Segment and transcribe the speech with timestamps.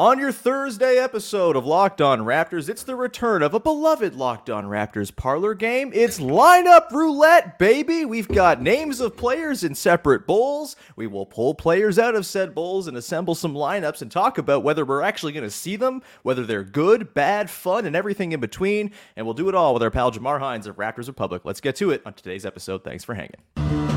[0.00, 4.48] On your Thursday episode of Locked On Raptors, it's the return of a beloved Locked
[4.48, 5.90] On Raptors parlor game.
[5.92, 8.06] It's lineup roulette, baby.
[8.06, 10.74] We've got names of players in separate bowls.
[10.96, 14.62] We will pull players out of said bowls and assemble some lineups and talk about
[14.62, 18.40] whether we're actually going to see them, whether they're good, bad, fun, and everything in
[18.40, 18.92] between.
[19.16, 21.42] And we'll do it all with our pal Jamar Hinds of Raptors Republic.
[21.44, 22.84] Let's get to it on today's episode.
[22.84, 23.89] Thanks for hanging.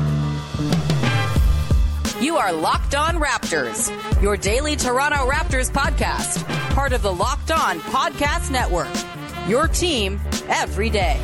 [2.24, 3.92] You are Locked On Raptors,
[4.22, 8.88] your daily Toronto Raptors podcast, part of the Locked On Podcast Network.
[9.46, 11.20] Your team every day.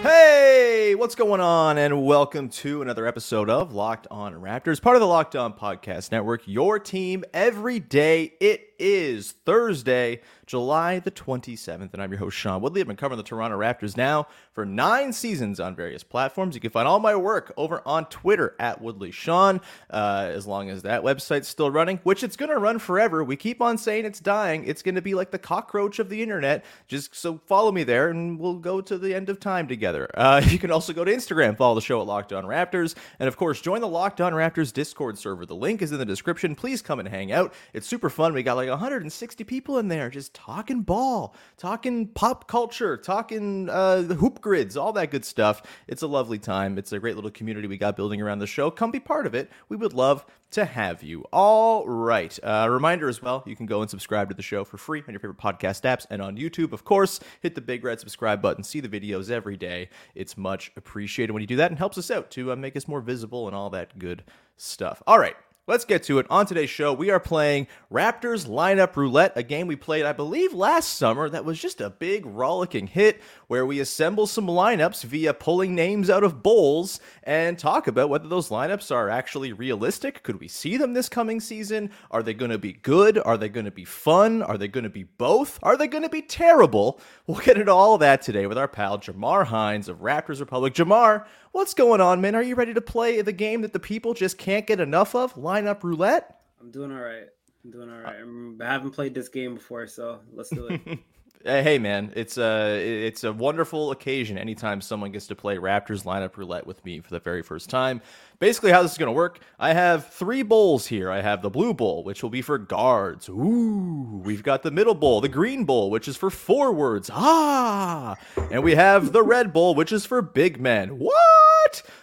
[0.00, 1.76] Hey, what's going on?
[1.76, 6.12] And welcome to another episode of Locked On Raptors, part of the Locked On Podcast
[6.12, 8.34] Network, your team every day.
[8.38, 12.80] It is Thursday, July the 27th, and I'm your host, Sean Woodley.
[12.80, 16.54] I've been covering the Toronto Raptors now for nine seasons on various platforms.
[16.54, 19.60] You can find all my work over on Twitter at Woodley Sean,
[19.90, 23.24] uh, as long as that website's still running, which it's going to run forever.
[23.24, 24.64] We keep on saying it's dying.
[24.64, 26.64] It's going to be like the cockroach of the internet.
[26.86, 30.08] Just so follow me there, and we'll go to the end of time together.
[30.14, 33.26] Uh, you can also go to Instagram, follow the show at Locked On Raptors, and
[33.28, 35.44] of course, join the Locked On Raptors Discord server.
[35.44, 36.54] The link is in the description.
[36.54, 37.52] Please come and hang out.
[37.72, 38.32] It's super fun.
[38.32, 44.02] We got like 160 people in there just talking ball, talking pop culture, talking uh,
[44.02, 45.62] hoop grids, all that good stuff.
[45.88, 46.78] It's a lovely time.
[46.78, 48.70] It's a great little community we got building around the show.
[48.70, 49.50] Come be part of it.
[49.68, 51.24] We would love to have you.
[51.32, 52.38] All right.
[52.42, 55.12] Uh, reminder as well, you can go and subscribe to the show for free on
[55.12, 56.72] your favorite podcast apps and on YouTube.
[56.72, 58.64] Of course, hit the big red subscribe button.
[58.64, 59.88] See the videos every day.
[60.14, 62.88] It's much appreciated when you do that and helps us out to uh, make us
[62.88, 64.24] more visible and all that good
[64.56, 65.02] stuff.
[65.06, 65.36] All right.
[65.68, 66.26] Let's get to it.
[66.30, 70.52] On today's show, we are playing Raptors Lineup Roulette, a game we played, I believe,
[70.52, 75.34] last summer that was just a big rollicking hit where we assemble some lineups via
[75.34, 80.22] pulling names out of bowls and talk about whether those lineups are actually realistic.
[80.22, 81.90] Could we see them this coming season?
[82.12, 83.18] Are they going to be good?
[83.18, 84.44] Are they going to be fun?
[84.44, 85.58] Are they going to be both?
[85.64, 87.00] Are they going to be terrible?
[87.26, 90.74] We'll get into all that today with our pal Jamar Hinds of Raptors Republic.
[90.74, 92.34] Jamar, what's going on, man?
[92.34, 95.34] Are you ready to play the game that the people just can't get enough of?
[95.36, 96.42] Lineup roulette?
[96.60, 97.24] I'm doing all right.
[97.64, 98.16] I'm doing all right.
[98.60, 100.98] I haven't played this game before, so let's do it.
[101.46, 106.36] Hey man, it's a it's a wonderful occasion anytime someone gets to play Raptors lineup
[106.36, 108.02] roulette with me for the very first time.
[108.40, 111.08] Basically, how this is going to work, I have three bowls here.
[111.08, 113.28] I have the blue bowl, which will be for guards.
[113.28, 117.10] Ooh, we've got the middle bowl, the green bowl, which is for forwards.
[117.12, 118.16] Ah,
[118.50, 120.98] and we have the red bowl, which is for big men.
[120.98, 121.14] What?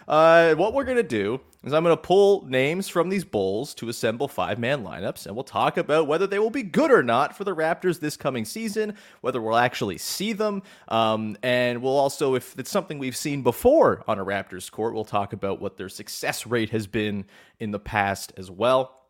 [0.06, 3.74] Uh, what we're going to do is I'm going to pull names from these bowls
[3.76, 7.02] to assemble five man lineups, and we'll talk about whether they will be good or
[7.02, 11.96] not for the Raptors this coming season, whether we'll actually see them, um, and we'll
[11.96, 15.76] also, if it's something we've seen before on a Raptors court, we'll talk about what
[15.76, 17.24] their success rate has been
[17.58, 19.00] in the past as well.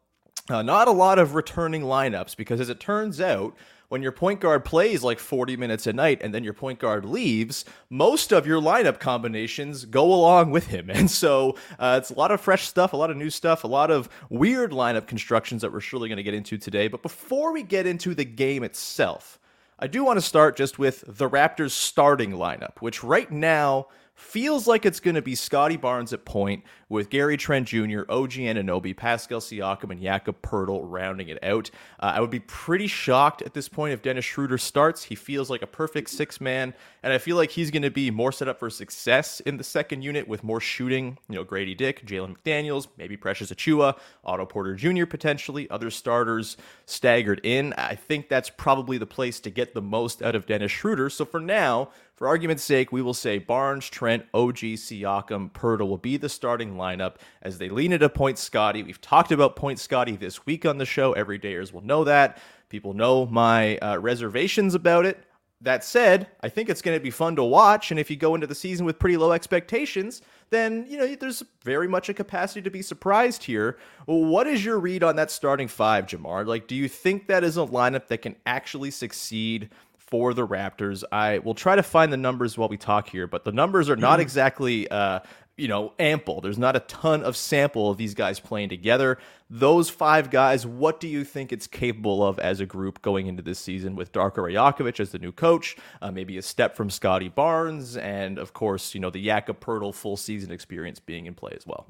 [0.48, 3.56] Uh, not a lot of returning lineups because, as it turns out,
[3.88, 7.04] when your point guard plays like 40 minutes a night and then your point guard
[7.04, 10.90] leaves, most of your lineup combinations go along with him.
[10.94, 13.66] And so uh, it's a lot of fresh stuff, a lot of new stuff, a
[13.66, 16.86] lot of weird lineup constructions that we're surely going to get into today.
[16.88, 19.38] But before we get into the game itself,
[19.78, 24.66] I do want to start just with the Raptors starting lineup, which right now feels
[24.66, 28.96] like it's going to be Scottie Barnes at point with Gary Trent Jr., OG Anunoby,
[28.96, 31.70] Pascal Siakam, and Jakob Poeltl rounding it out.
[32.00, 35.02] Uh, I would be pretty shocked at this point if Dennis Schroeder starts.
[35.04, 38.10] He feels like a perfect six man, and I feel like he's going to be
[38.10, 41.18] more set up for success in the second unit with more shooting.
[41.28, 45.06] You know, Grady Dick, Jalen McDaniels, maybe Precious Achiuwa, Otto Porter Jr.
[45.06, 46.56] potentially, other starters
[46.86, 47.72] staggered in.
[47.74, 51.10] I think that's probably the place to get the most out of Dennis Schroeder.
[51.10, 55.98] So for now, for argument's sake, we will say Barnes, Trent, OG, Siakam, Poeltl will
[55.98, 58.82] be the starting lineup as they lean into Point Scottie.
[58.82, 61.14] We've talked about Point Scottie this week on the show.
[61.14, 62.38] Everydayers will know that.
[62.68, 65.24] People know my uh, reservations about it.
[65.60, 67.90] That said, I think it's going to be fun to watch.
[67.90, 71.42] And if you go into the season with pretty low expectations, then you know there's
[71.62, 73.78] very much a capacity to be surprised here.
[74.04, 76.46] What is your read on that starting five, Jamar?
[76.46, 79.70] Like, do you think that is a lineup that can actually succeed
[80.14, 81.02] for the Raptors.
[81.10, 83.96] I will try to find the numbers while we talk here, but the numbers are
[83.96, 85.20] not exactly uh,
[85.56, 86.40] you know, ample.
[86.40, 89.18] There's not a ton of sample of these guys playing together.
[89.48, 93.42] Those five guys, what do you think it's capable of as a group going into
[93.42, 95.76] this season with Darko Rajakovic as the new coach?
[96.02, 99.94] Uh, maybe a step from Scottie Barnes, and of course, you know, the Jakob Poeltl
[99.94, 101.86] full season experience being in play as well.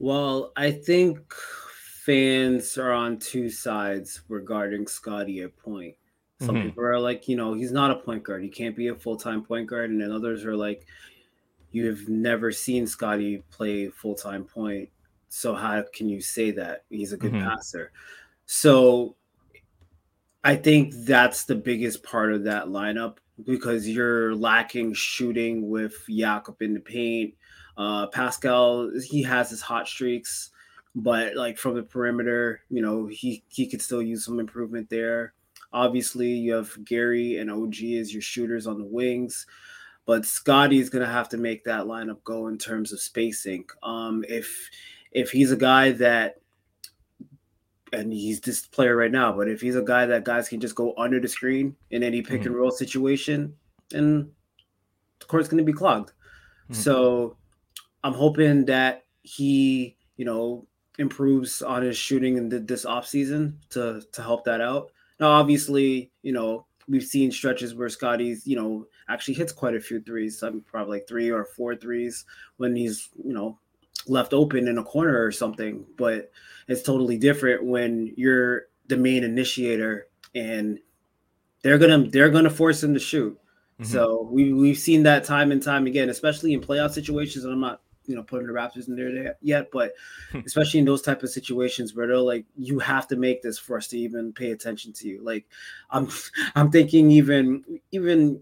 [0.00, 1.32] Well, I think
[2.04, 5.94] fans are on two sides regarding Scottie at point.
[6.40, 6.68] Some mm-hmm.
[6.68, 8.42] people are like, you know, he's not a point guard.
[8.42, 9.90] He can't be a full time point guard.
[9.90, 10.86] And then others are like,
[11.72, 14.88] you have never seen Scottie play full time point.
[15.28, 17.48] So how can you say that he's a good mm-hmm.
[17.48, 17.92] passer?
[18.46, 19.16] So
[20.42, 26.62] I think that's the biggest part of that lineup because you're lacking shooting with Jakob
[26.62, 27.34] in the paint.
[27.76, 30.50] Uh, Pascal, he has his hot streaks,
[30.94, 35.34] but like from the perimeter, you know, he he could still use some improvement there.
[35.72, 39.46] Obviously, you have Gary and OG as your shooters on the wings,
[40.08, 43.66] but Scottie is going to have to make that lineup go in terms of spacing.
[43.82, 44.70] Um, if
[45.12, 46.36] if he's a guy that
[47.92, 50.74] and he's this player right now, but if he's a guy that guys can just
[50.74, 52.46] go under the screen in any pick mm-hmm.
[52.46, 53.54] and roll situation,
[53.90, 54.30] then
[55.20, 56.12] the court's going to be clogged.
[56.70, 56.74] Mm-hmm.
[56.74, 57.36] So
[58.02, 60.66] I'm hoping that he, you know,
[60.98, 64.90] improves on his shooting in the, this offseason to to help that out.
[65.20, 69.80] Now, obviously, you know, we've seen stretches where Scottie's, you know, actually hits quite a
[69.80, 72.24] few threes, some probably like three or four threes
[72.56, 73.58] when he's, you know,
[74.06, 75.84] left open in a corner or something.
[75.96, 76.30] But
[76.66, 80.78] it's totally different when you're the main initiator and
[81.62, 83.38] they're gonna they're gonna force him to shoot.
[83.80, 83.92] Mm-hmm.
[83.92, 87.44] So we we've seen that time and time again, especially in playoff situations.
[87.44, 89.92] And I'm not you know putting the Raptors in there yet, but
[90.46, 93.76] especially in those type of situations where they're like, you have to make this for
[93.76, 95.22] us to even pay attention to you.
[95.22, 95.46] Like,
[95.90, 96.08] I'm
[96.54, 98.40] I'm thinking even even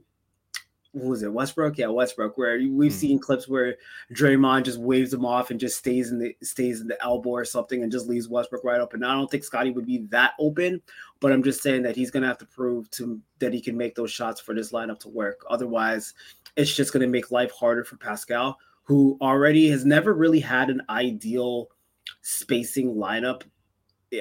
[1.00, 1.76] who was it Westbrook?
[1.76, 2.38] Yeah, Westbrook.
[2.38, 2.98] Where we've hmm.
[2.98, 3.76] seen clips where
[4.12, 7.44] Draymond just waves him off and just stays in the stays in the elbow or
[7.44, 9.00] something and just leaves Westbrook right open.
[9.00, 10.80] Now, I don't think Scottie would be that open,
[11.20, 13.94] but I'm just saying that he's gonna have to prove to that he can make
[13.94, 15.44] those shots for this lineup to work.
[15.50, 16.14] Otherwise,
[16.56, 20.80] it's just gonna make life harder for Pascal, who already has never really had an
[20.88, 21.68] ideal
[22.22, 23.42] spacing lineup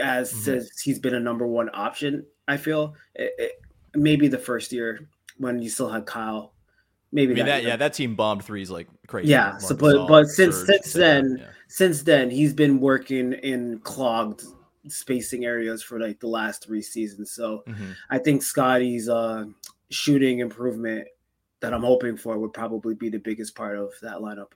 [0.01, 0.65] as mm-hmm.
[0.83, 2.25] he's been a number one option.
[2.47, 3.51] I feel it, it,
[3.93, 5.07] maybe the first year
[5.37, 6.54] when you still had Kyle
[7.15, 9.29] maybe I mean, that, yeah that team bombed threes like crazy.
[9.29, 11.47] Yeah so but but since since then yeah.
[11.67, 14.43] since then he's been working in clogged
[14.87, 17.31] spacing areas for like the last three seasons.
[17.31, 17.91] So mm-hmm.
[18.11, 19.45] i think Scottie's uh
[19.89, 21.07] shooting improvement
[21.61, 24.51] that i'm hoping for would probably be the biggest part of that lineup.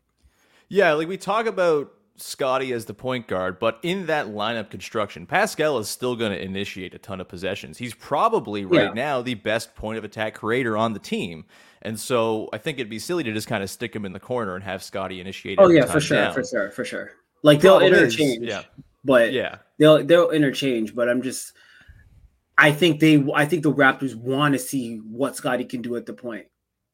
[0.68, 5.26] Yeah like we talk about Scottie as the point guard, but in that lineup construction,
[5.26, 7.78] Pascal is still going to initiate a ton of possessions.
[7.78, 8.94] He's probably right yeah.
[8.94, 11.46] now the best point of attack creator on the team.
[11.82, 14.20] And so I think it'd be silly to just kind of stick him in the
[14.20, 15.60] corner and have Scottie initiate.
[15.60, 16.34] Oh yeah, for sure, down.
[16.34, 17.12] for sure, for sure.
[17.42, 18.64] Like they'll interchange, is, yeah.
[19.06, 20.94] But yeah, they'll they'll interchange.
[20.94, 21.54] But I'm just,
[22.58, 26.06] I think they, I think the Raptors want to see what Scottie can do at
[26.06, 26.48] the point.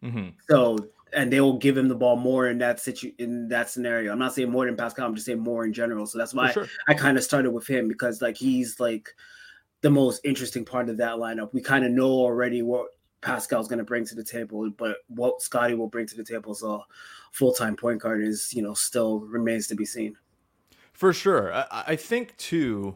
[0.04, 0.30] Mm-hmm.
[0.48, 0.78] So
[1.16, 4.12] and they will give him the ball more in that situ in that scenario.
[4.12, 5.08] I'm not saying more than Pascal.
[5.08, 6.06] I'm just saying more in general.
[6.06, 6.68] So that's why sure.
[6.88, 9.10] I, I kind of started with him because like he's like
[9.82, 11.54] the most interesting part of that lineup.
[11.54, 12.88] We kind of know already what
[13.22, 16.52] Pascal's going to bring to the table, but what Scottie will bring to the table
[16.52, 16.80] as a
[17.32, 20.16] full time point guard is, you know, still remains to be seen.
[20.94, 21.54] For sure.
[21.54, 22.96] I, I think, too,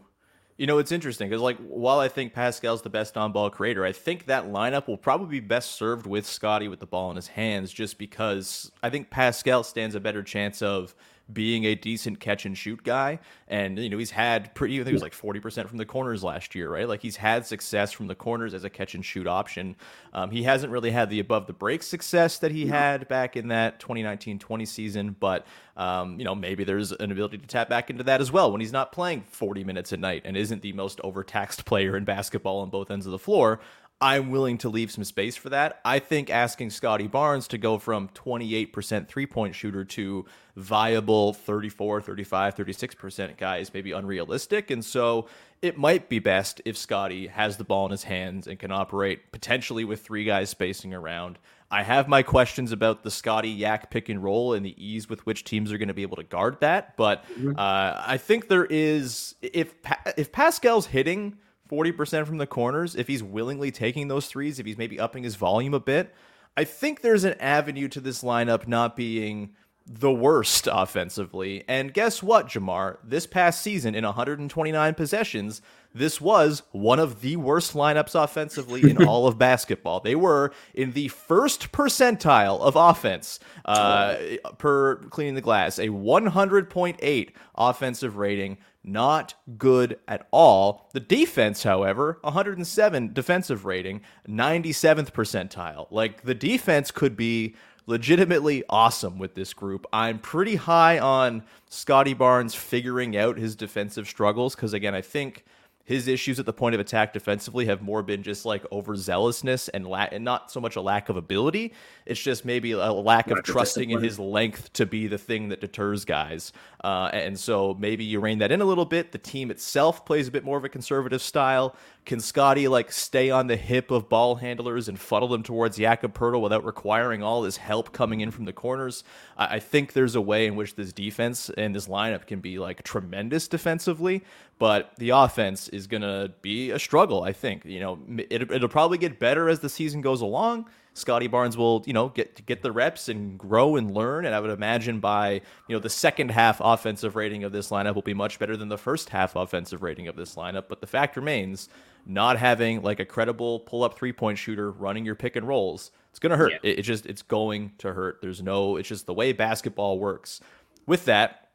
[0.60, 3.86] you know, it's interesting because, like, while I think Pascal's the best on ball creator,
[3.86, 7.16] I think that lineup will probably be best served with Scottie with the ball in
[7.16, 10.94] his hands just because I think Pascal stands a better chance of
[11.32, 13.20] being a decent catch and shoot guy.
[13.48, 16.24] And, you know, he's had pretty, I think it was like 40% from the corners
[16.24, 16.88] last year, right?
[16.88, 19.76] Like he's had success from the corners as a catch and shoot option.
[20.14, 23.50] Um, he hasn't really had the above the break success that he had back in
[23.50, 25.46] that 2019 20 season, but,
[25.78, 28.62] um, you know, maybe there's an ability to tap back into that as well when
[28.62, 32.60] he's not playing 40 minutes a night and isn't the most overtaxed player in basketball
[32.60, 33.60] on both ends of the floor.
[34.02, 35.82] I'm willing to leave some space for that.
[35.84, 40.26] I think asking Scottie Barnes to go from 28% three point shooter to
[40.56, 44.72] viable 34, 35, 36% guy is maybe unrealistic.
[44.72, 45.28] And so
[45.62, 49.34] it might be best if Scottie has the ball in his hands and can operate
[49.34, 51.38] potentially with three guys spacing around.
[51.70, 55.26] I have my questions about the Scottie Yak pick and roll and the ease with
[55.26, 56.96] which teams are going to be able to guard that.
[56.96, 57.52] But mm-hmm.
[57.58, 59.74] uh, I think there is, if,
[60.18, 61.38] if Pascal's hitting,
[61.70, 65.36] 40% from the corners, if he's willingly taking those threes, if he's maybe upping his
[65.36, 66.14] volume a bit,
[66.58, 69.52] I think there's an avenue to this lineup not being
[69.90, 71.64] the worst offensively.
[71.68, 72.98] And guess what, Jamar?
[73.04, 75.64] This past season, in 129 possessions,
[75.96, 80.00] this was one of the worst lineups offensively in all of basketball.
[80.00, 84.18] They were in the first percentile of offense uh,
[84.60, 88.58] per cleaning the glass, a 100.8 offensive rating.
[88.84, 90.90] Not good at all.
[90.94, 95.88] The defense, however, 107 defensive rating, 97th percentile.
[95.92, 97.56] Like the defense could be
[97.86, 99.86] legitimately awesome with this group.
[99.92, 105.44] I'm pretty high on Scottie Barnes figuring out his defensive struggles because, again, I think
[105.90, 109.88] his issues at the point of attack defensively have more been just like overzealousness and
[109.88, 111.74] la- and not so much a lack of ability.
[112.06, 115.62] It's just maybe a lack of trusting in his length to be the thing that
[115.62, 116.54] deters guys.
[116.84, 119.14] Uh, and so maybe you rein that in a little bit.
[119.14, 121.76] The team itself plays a bit more of a conservative style.
[122.10, 126.16] Can Scottie like stay on the hip of ball handlers and funnel them towards Jakob
[126.16, 129.04] Poeltl without requiring all this help coming in from the corners?
[129.38, 132.58] I, I think there's a way in which this defense and this lineup can be
[132.58, 134.24] like tremendous defensively,
[134.58, 137.22] but the offense is to be a struggle.
[137.22, 140.66] I think you know it, it'll probably get better as the season goes along.
[140.96, 144.26] Scottie Barnes will, you know, get get the reps and grow and learn.
[144.26, 147.94] And I would imagine by, you know, the second half offensive rating of this lineup
[147.94, 150.66] will be much better than the first half offensive rating of this lineup.
[150.68, 151.70] But the fact remains,
[152.06, 155.92] not having like a credible pull up three point shooter running your pick and rolls,
[156.10, 156.52] it's gonna hurt.
[156.52, 156.72] Yeah.
[156.72, 158.20] It, it just it's going to hurt.
[158.22, 160.42] There's no, it's just the way basketball works.
[160.86, 161.49] With that,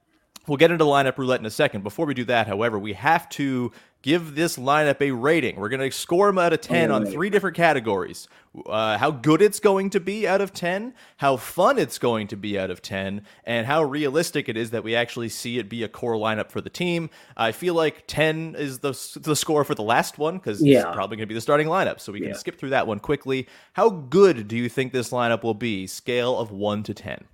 [0.47, 1.83] We'll get into lineup roulette in a second.
[1.83, 3.73] Before we do that, however, we have to
[4.03, 5.57] give this lineup a rating.
[5.57, 8.29] We're going to score them out of 10 on three different categories
[8.67, 12.37] uh, how good it's going to be out of 10, how fun it's going to
[12.37, 15.83] be out of 10, and how realistic it is that we actually see it be
[15.83, 17.11] a core lineup for the team.
[17.37, 20.79] I feel like 10 is the, the score for the last one because yeah.
[20.79, 22.01] it's probably going to be the starting lineup.
[22.01, 22.37] So we can yeah.
[22.37, 23.49] skip through that one quickly.
[23.73, 25.87] How good do you think this lineup will be?
[25.87, 27.25] Scale of 1 to 10.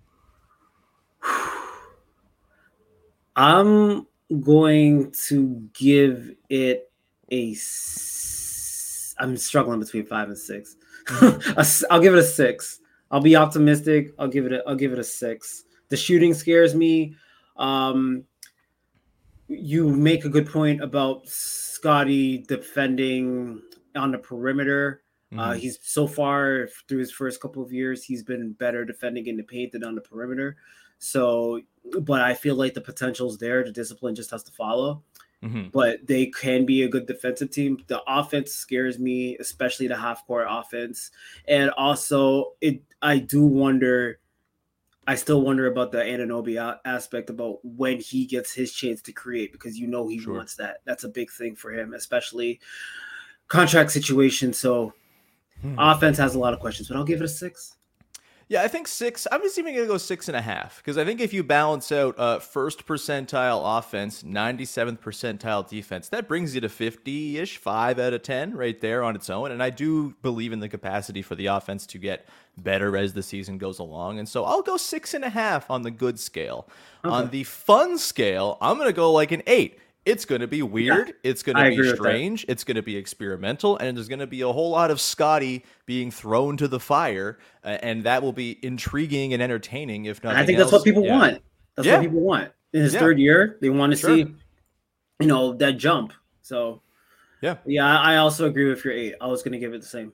[3.36, 4.06] I'm
[4.40, 6.90] going to give it
[7.30, 7.56] a.
[9.18, 10.76] I'm struggling between five and six.
[11.90, 12.80] I'll give it a six.
[13.10, 14.14] I'll be optimistic.
[14.18, 14.62] I'll give it a.
[14.66, 15.64] I'll give it a six.
[15.88, 17.16] The shooting scares me.
[17.56, 18.24] Um,
[19.48, 23.60] you make a good point about Scottie defending
[23.96, 25.02] on the perimeter.
[25.32, 25.40] Uh, mm-hmm.
[25.40, 29.36] Uh, he's so far through his first couple of years, he's been better defending in
[29.36, 30.56] the paint than on the perimeter.
[30.98, 31.60] So,
[32.00, 33.64] but I feel like the potential is there.
[33.64, 35.02] The discipline just has to follow.
[35.42, 35.68] Mm-hmm.
[35.72, 37.82] But they can be a good defensive team.
[37.86, 41.10] The offense scares me, especially the half court offense.
[41.48, 44.18] And also, it I do wonder.
[45.06, 49.50] I still wonder about the Anunoby aspect about when he gets his chance to create
[49.50, 50.34] because you know he sure.
[50.34, 50.82] wants that.
[50.84, 52.60] That's a big thing for him, especially
[53.48, 54.52] contract situation.
[54.52, 54.92] So,
[55.62, 55.74] hmm.
[55.78, 57.76] offense has a lot of questions, but I'll give it a six.
[58.50, 59.28] Yeah, I think six.
[59.30, 61.44] I'm just even going to go six and a half because I think if you
[61.44, 67.58] balance out uh, first percentile offense, 97th percentile defense, that brings you to 50 ish,
[67.58, 69.52] five out of 10 right there on its own.
[69.52, 72.26] And I do believe in the capacity for the offense to get
[72.58, 74.18] better as the season goes along.
[74.18, 76.68] And so I'll go six and a half on the good scale.
[77.04, 77.14] Okay.
[77.14, 80.62] On the fun scale, I'm going to go like an eight it's going to be
[80.62, 81.08] weird.
[81.08, 82.44] Yeah, it's going to be strange.
[82.48, 85.64] It's going to be experimental, and there's going to be a whole lot of Scottie
[85.86, 90.06] being thrown to the fire, uh, and that will be intriguing and entertaining.
[90.06, 91.18] If not, I think that's what people yeah.
[91.18, 91.42] want.
[91.76, 91.96] That's yeah.
[91.96, 93.58] what people want in his third year.
[93.60, 94.16] They want to sure.
[94.16, 94.34] see,
[95.20, 96.12] you know, that jump.
[96.42, 96.82] So,
[97.42, 99.14] yeah, yeah, I also agree with your eight.
[99.20, 100.12] I was going to give it the same.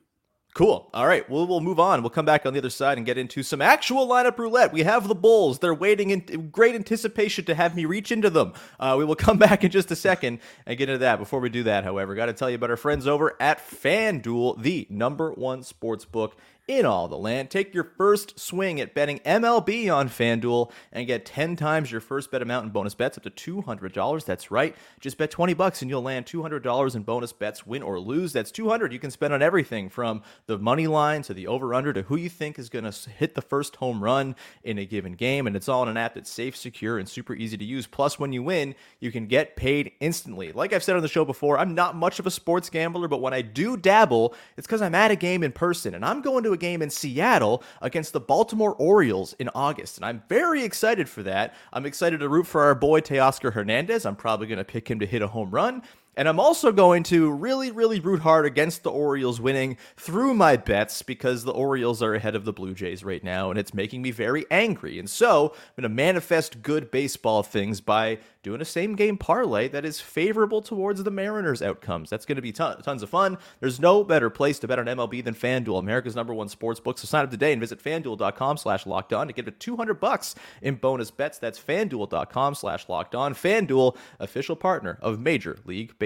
[0.56, 0.88] Cool.
[0.94, 1.28] All right.
[1.28, 2.00] Well, we'll move on.
[2.00, 4.72] We'll come back on the other side and get into some actual lineup roulette.
[4.72, 5.58] We have the Bulls.
[5.58, 8.54] They're waiting in great anticipation to have me reach into them.
[8.80, 11.18] Uh, we will come back in just a second and get into that.
[11.18, 14.62] Before we do that, however, got to tell you about our friends over at FanDuel,
[14.62, 17.48] the number one sports book in all the land.
[17.48, 22.30] Take your first swing at betting MLB on FanDuel and get 10 times your first
[22.30, 23.30] bet amount in bonus bets up to
[23.62, 24.24] $200.
[24.24, 24.74] That's right.
[24.98, 28.32] Just bet 20 bucks and you'll land $200 in bonus bets, win or lose.
[28.32, 31.92] That's 200 you can spend on everything from the money line to the over under
[31.92, 35.12] to who you think is going to hit the first home run in a given
[35.12, 37.86] game and it's all in an app that's safe, secure and super easy to use.
[37.86, 40.50] Plus when you win, you can get paid instantly.
[40.50, 43.20] Like I've said on the show before, I'm not much of a sports gambler, but
[43.20, 46.42] when I do dabble, it's cuz I'm at a game in person and I'm going
[46.42, 49.98] to a game in Seattle against the Baltimore Orioles in August.
[49.98, 51.54] And I'm very excited for that.
[51.72, 54.04] I'm excited to root for our boy Teoscar Hernandez.
[54.04, 55.82] I'm probably going to pick him to hit a home run.
[56.16, 60.56] And I'm also going to really, really root hard against the Orioles winning through my
[60.56, 64.00] bets because the Orioles are ahead of the Blue Jays right now, and it's making
[64.00, 64.98] me very angry.
[64.98, 69.66] And so I'm going to manifest good baseball things by doing a same game parlay
[69.66, 72.08] that is favorable towards the Mariners' outcomes.
[72.08, 73.38] That's going to be ton- tons of fun.
[73.60, 76.96] There's no better place to bet on MLB than FanDuel, America's number one sports book.
[76.96, 80.36] So sign up today and visit fanduel.com slash locked on to get a 200 bucks
[80.62, 81.38] in bonus bets.
[81.38, 83.34] That's fanduel.com slash locked on.
[83.34, 86.05] FanDuel, official partner of Major League Baseball.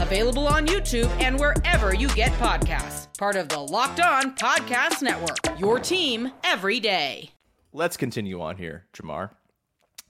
[0.00, 3.06] available on YouTube and wherever you get podcasts.
[3.18, 7.30] Part of the Locked On Podcast Network, your team every day.
[7.72, 9.30] Let's continue on here, Jamar.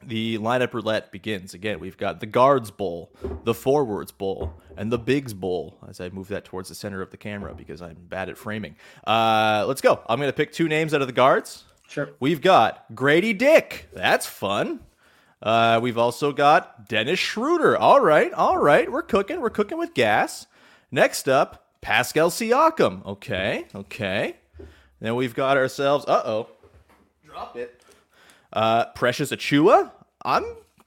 [0.02, 1.54] The lineup roulette begins.
[1.54, 3.12] Again, we've got the guards bowl,
[3.44, 5.76] the forwards bowl, and the bigs bowl.
[5.88, 8.76] As I move that towards the center of the camera because I'm bad at framing.
[9.06, 10.00] Uh, let's go.
[10.08, 11.64] I'm going to pick two names out of the guards.
[11.88, 12.10] Sure.
[12.20, 13.88] We've got Grady Dick.
[13.92, 14.80] That's fun.
[15.42, 17.76] Uh, we've also got Dennis Schroeder.
[17.76, 18.90] All right, all right.
[18.90, 19.40] We're cooking.
[19.40, 20.46] We're cooking with gas.
[20.90, 23.04] Next up, Pascal Siakam.
[23.06, 24.36] Okay, okay.
[25.00, 26.04] Then we've got ourselves.
[26.06, 26.48] Uh oh.
[27.24, 27.80] Drop it.
[28.52, 29.92] Uh, Precious Achiuwa.
[30.24, 30.44] I'm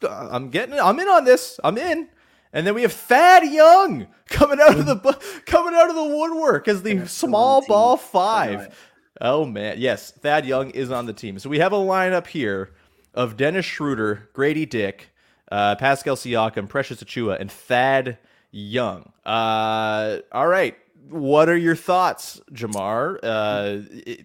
[0.09, 1.59] I'm getting I'm in on this.
[1.63, 2.09] I'm in.
[2.53, 6.67] And then we have Thad Young coming out of the coming out of the woodwork
[6.67, 8.75] as the small ball five.
[9.21, 11.39] Oh man, yes, Thad Young is on the team.
[11.39, 12.73] So we have a lineup here
[13.13, 15.09] of Dennis Schroeder, Grady Dick,
[15.51, 18.17] uh, Pascal Siakam, Precious Achiuwa, and Thad
[18.51, 19.11] Young.
[19.25, 20.77] Uh, all right,
[21.09, 23.19] what are your thoughts, Jamar?
[23.23, 23.81] Uh,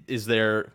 [0.07, 0.73] is there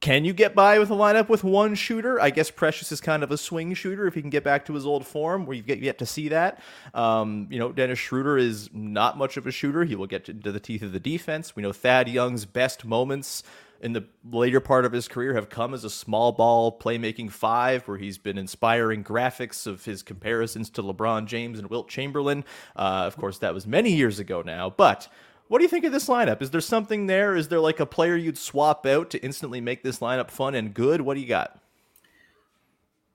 [0.00, 2.18] can you get by with a lineup with one shooter?
[2.18, 4.72] I guess Precious is kind of a swing shooter if he can get back to
[4.72, 6.62] his old form, where you get yet to see that.
[6.94, 9.84] Um, you know, Dennis Schroeder is not much of a shooter.
[9.84, 11.54] He will get to, to the teeth of the defense.
[11.54, 13.42] We know Thad Young's best moments
[13.80, 17.86] in the later part of his career have come as a small ball playmaking five,
[17.88, 22.44] where he's been inspiring graphics of his comparisons to LeBron James and Wilt Chamberlain.
[22.76, 25.08] Uh, of course, that was many years ago now, but.
[25.48, 26.42] What do you think of this lineup?
[26.42, 27.34] Is there something there?
[27.34, 30.72] Is there like a player you'd swap out to instantly make this lineup fun and
[30.72, 31.00] good?
[31.00, 31.58] What do you got?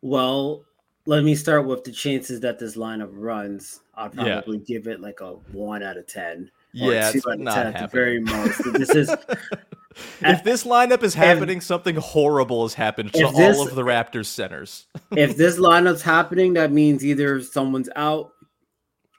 [0.02, 0.66] Well,
[1.06, 3.80] let me start with the chances that this lineup runs.
[3.96, 4.42] I'd Yeah.
[4.42, 6.52] probably give it like a one out of ten.
[6.74, 8.62] Yeah, two it's out of not ten at the very most.
[8.74, 9.10] This is
[10.22, 14.26] If this lineup is happening, something horrible has happened to if all of the Raptors
[14.28, 14.88] centers.
[15.12, 18.32] if this lineup's happening, that means either someone's out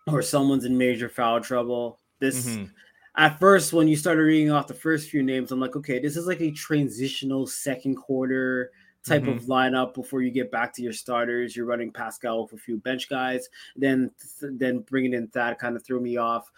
[0.06, 1.98] or someone's in major foul trouble.
[2.20, 2.70] This Mhm.
[3.16, 6.16] at first, when you started reading off the first few names, I'm like, okay, this
[6.16, 8.70] is like a transitional second quarter
[9.04, 9.30] type Mm-hmm.
[9.38, 11.56] of lineup before you get back to your starters.
[11.56, 14.10] You're running Pascal with a few bench guys, then
[14.42, 16.50] then bringing in Thad kind of threw me off.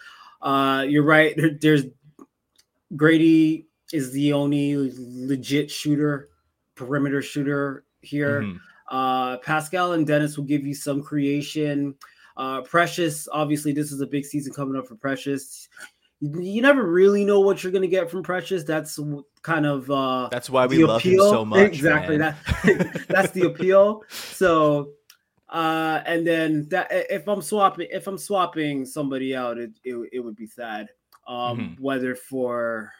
[0.43, 1.37] Uh, you're right.
[1.37, 1.85] There- There's
[2.97, 6.29] Grady is the only legit shooter,
[6.75, 8.43] perimeter shooter here.
[8.43, 8.61] Mhm.
[8.91, 11.95] Uh, Pascal and Dennis will give you some creation.
[12.37, 15.69] Uh, Precious, obviously, this is a big season coming up for Precious.
[16.21, 18.65] You, you never really know what you're going to get from Precious.
[18.65, 18.99] That's
[19.43, 21.61] kind of uh, That's why we love him so much.
[21.67, 22.17] Exactly.
[22.19, 22.37] man.
[22.65, 24.05] That that's the appeal.
[24.09, 24.93] So,
[25.49, 30.21] uh, and then that if I'm swapping, if I'm swapping somebody out, it it, it
[30.21, 30.89] would be sad.
[31.27, 31.81] Um, Mhm.
[31.81, 32.91] whether for,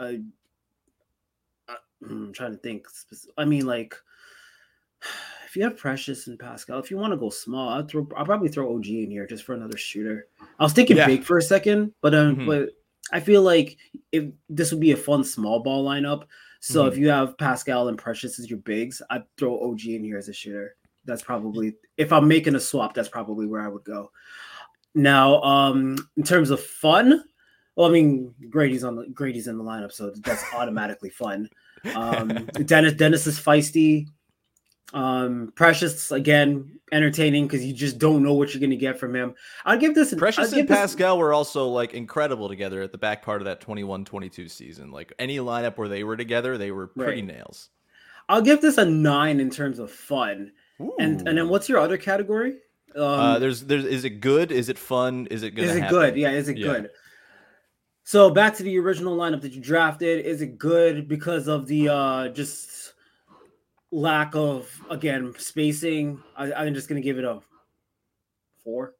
[0.00, 0.20] a,
[1.68, 1.74] uh,
[2.08, 2.86] I'm trying to think.
[3.38, 3.94] I mean, like,
[5.46, 8.06] if you have Precious and Pascal, if you want to go small, I'll throw.
[8.16, 10.26] I'll probably throw OG in here just for another shooter.
[10.58, 11.06] I was thinking Yeah.
[11.06, 12.46] big for a second, but um, Mhm.
[12.46, 12.70] but
[13.12, 13.76] I feel like
[14.12, 16.24] if this would be a fun small ball lineup.
[16.60, 16.92] So Mm-hmm.
[16.92, 20.28] if you have Pascal and Precious as your bigs, I'd throw OG in here as
[20.30, 20.76] a shooter.
[21.04, 24.10] That's probably if I'm making a swap, that's probably where I would go.
[24.94, 27.22] Now, um, in terms of fun,
[27.76, 31.48] well, I mean Grady's on the Grady's in the lineup, so that's automatically fun.
[31.94, 32.28] Um,
[32.64, 34.08] Dennis Dennis is feisty.
[34.92, 39.34] Um, Precious again entertaining because you just don't know what you're gonna get from him.
[39.64, 40.14] I'd give this.
[40.14, 43.46] Precious give and this- Pascal were also like incredible together at the back part of
[43.46, 44.90] that 21-22 season.
[44.92, 47.36] Like any lineup where they were together, they were pretty Right.
[47.36, 47.70] nails.
[48.28, 50.52] I'll give this a nine in terms of fun.
[50.98, 52.58] And and then what's your other category?
[52.94, 54.52] Um, uh, there's there's is it good?
[54.52, 55.26] Is it fun?
[55.30, 55.98] Is it gonna is it happen?
[55.98, 56.16] good?
[56.16, 56.66] Yeah, is it Yeah.
[56.66, 56.90] good?
[58.06, 60.26] So back to the original lineup that you drafted.
[60.26, 62.92] Is it good because of the uh just
[63.90, 66.22] lack of again spacing?
[66.36, 67.40] I, I'm just gonna give it a
[68.62, 68.94] four.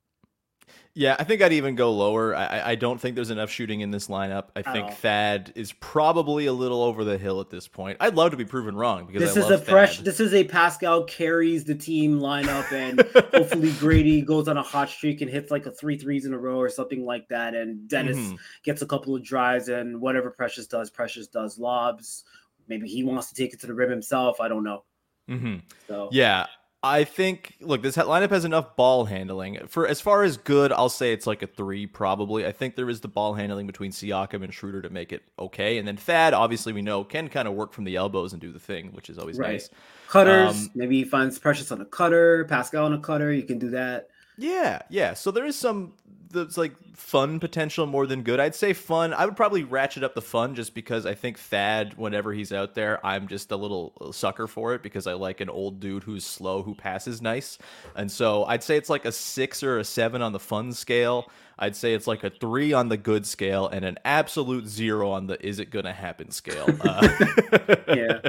[0.97, 2.37] Yeah, I think I'd even go lower.
[2.37, 4.51] I, I don't think there's enough shooting in this lineup.
[4.55, 4.93] I think all.
[4.93, 7.97] Thad is probably a little over the hill at this point.
[7.99, 9.97] I'd love to be proven wrong because This I is a fresh.
[9.97, 10.05] Thad.
[10.05, 13.01] This is a Pascal carries the team lineup, and
[13.35, 16.39] hopefully Grady goes on a hot streak and hits like a three threes in a
[16.39, 17.55] row or something like that.
[17.57, 18.39] And Dennis Mhm.
[18.63, 22.23] gets a couple of drives, and whatever Precious does, Precious does lobs.
[22.69, 24.41] Maybe he wants to take it to the rim himself.
[24.41, 24.85] I don't know.
[25.29, 25.63] Mhm.
[25.89, 26.47] So Yeah,
[26.85, 29.67] I think look, this lineup has enough ball handling.
[29.69, 32.47] For as far as good, I'll say it's like a three probably.
[32.47, 35.79] I think there is the ball handling between Siakam and Schroeder to make it okay,
[35.79, 38.53] and then Thad, obviously we know can kind of work from the elbows and do
[38.53, 39.53] the thing, which is always Right.
[39.53, 39.71] nice.
[40.09, 40.55] cutters.
[40.55, 43.33] Um, maybe he finds Precious on a cutter, Pascal on a cutter.
[43.33, 44.09] You can do that.
[44.37, 45.15] Yeah, yeah.
[45.15, 45.95] So there is some
[46.35, 48.41] that's like fun potential more than good.
[48.41, 49.15] I'd say fun.
[49.15, 52.75] I would probably ratchet up the fun just because I think Thad, whenever he's out
[52.75, 56.25] there, I'm just a little sucker for it because I like an old dude who's
[56.27, 57.57] slow who passes nice.
[57.97, 61.31] And so I'd say it's like a six or a seven on the fun scale.
[61.59, 65.29] I'd say it's like a three on the good scale and an absolute zero on
[65.29, 66.67] the is it gonna happen scale.
[66.81, 67.09] Uh,
[67.89, 68.21] Yeah.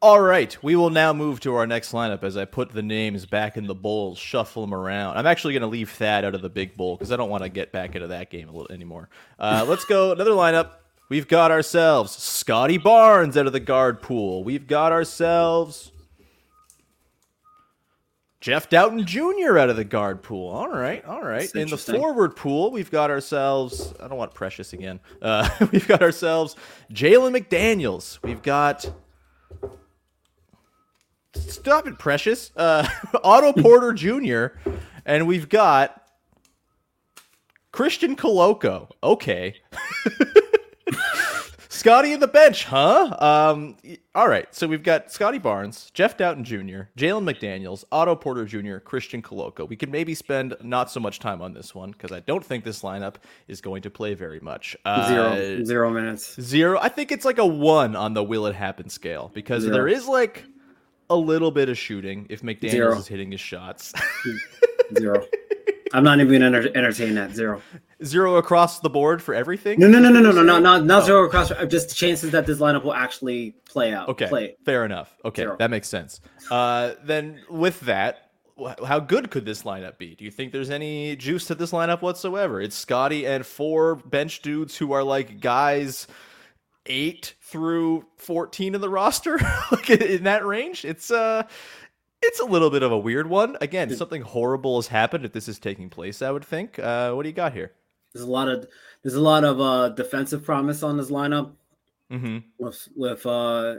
[0.00, 3.26] all right, we will now move to our next lineup as I put the names
[3.26, 5.16] back in the bowls, shuffle them around.
[5.16, 7.42] I'm actually going to leave Thad out of the big bowl because I don't want
[7.42, 9.08] to get back into that game a little anymore.
[9.38, 10.70] Uh, let's go another lineup.
[11.08, 14.44] We've got ourselves Scottie Barnes out of the guard pool.
[14.44, 15.90] We've got ourselves
[18.40, 19.58] Jeff Dowtin Jr.
[19.58, 20.50] out of the guard pool.
[20.50, 21.52] All right, all right.
[21.56, 23.92] In the forward pool, we've got ourselves.
[23.98, 25.00] I don't want Precious again.
[25.20, 26.54] Uh, we've got ourselves
[26.92, 28.22] Jalen McDaniels.
[28.22, 28.88] We've got
[31.34, 32.50] Stop it, Precious.
[32.56, 32.88] Uh,
[33.24, 34.58] Otto Porter Jr.
[35.04, 36.02] And we've got
[37.72, 38.90] Christian Koloko.
[39.02, 39.54] Okay.
[41.68, 43.16] Scottie in the bench, huh?
[43.20, 43.76] Um,
[44.12, 44.52] all right.
[44.52, 49.68] So we've got Scottie Barnes, Jeff Dowtin Jr., Jalen McDaniels, Otto Porter Jr., Christian Koloko.
[49.68, 52.64] We could maybe spend not so much time on this one because I don't think
[52.64, 53.14] this lineup
[53.46, 54.76] is going to play very much.
[54.84, 55.64] Uh, Zero.
[55.64, 56.40] Zero minutes.
[56.40, 56.80] Zero.
[56.82, 59.72] I think it's like a one on the will it happen scale because Zero.
[59.74, 60.44] there is like
[61.10, 62.96] a little bit of shooting if McDaniels Zero.
[62.98, 63.92] is hitting his shots.
[64.98, 65.24] Zero.
[65.92, 67.32] I'm not even going to enter- entertain that.
[67.34, 67.62] Zero.
[68.04, 69.80] Zero across the board for everything.
[69.80, 71.50] No, no, no, no, no, no, not not not zero across.
[71.50, 74.08] uh, Just the chances that this lineup will actually play out.
[74.10, 74.56] Okay, Play.
[74.64, 75.12] fair enough.
[75.24, 75.56] Okay, Zero.
[75.58, 76.20] that makes sense.
[76.50, 78.30] Uh, then with that,
[78.86, 80.14] how good could this lineup be?
[80.14, 82.60] Do you think there's any juice to this lineup whatsoever?
[82.60, 86.06] It's Scottie and four bench dudes who are like guys
[86.88, 89.38] eight through fourteen in the roster,
[89.70, 90.84] like in- that range.
[90.84, 91.42] It's uh,
[92.22, 93.56] it's a little bit of a weird one.
[93.60, 96.20] Again, something horrible has happened if this is taking place.
[96.22, 96.78] I would think.
[96.78, 97.72] Uh, what do you got here?
[98.12, 98.66] There's a lot of
[99.02, 101.52] there's a lot of uh defensive promise on this lineup
[102.10, 102.38] Mm-hmm.
[102.58, 103.76] with with uh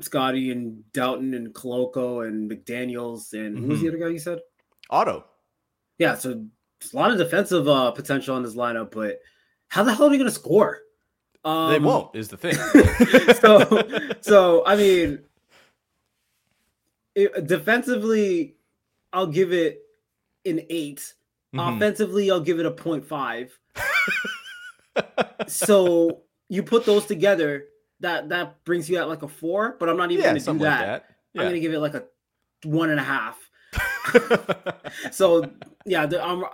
[0.00, 3.82] Scottie and Dowtin and Koloko and McDaniels and Mm-hmm.
[3.82, 4.38] the other guy you said?
[4.88, 5.24] Otto.
[5.98, 6.44] Yeah, so
[6.80, 9.18] there's a lot of defensive uh potential on this lineup, but
[9.68, 10.78] how the hell are we gonna score?
[11.44, 12.14] Um, they won't.
[12.14, 12.54] Is the thing.
[13.40, 13.82] so
[14.20, 15.20] so I mean
[17.14, 18.56] it, defensively
[19.12, 19.82] I'll give it
[20.46, 21.14] an 8.
[21.54, 21.76] Mhm.
[21.76, 23.50] Offensively I'll give it a 0.5.
[25.48, 27.66] so you put those together
[28.00, 30.52] that that brings you at like a 4, but I'm not even yeah, going to
[30.52, 30.80] do that.
[30.80, 31.04] like that.
[31.36, 32.04] I'm going to give it like a
[32.64, 33.38] one and a half.
[35.10, 35.50] So
[35.84, 36.44] yeah, I'm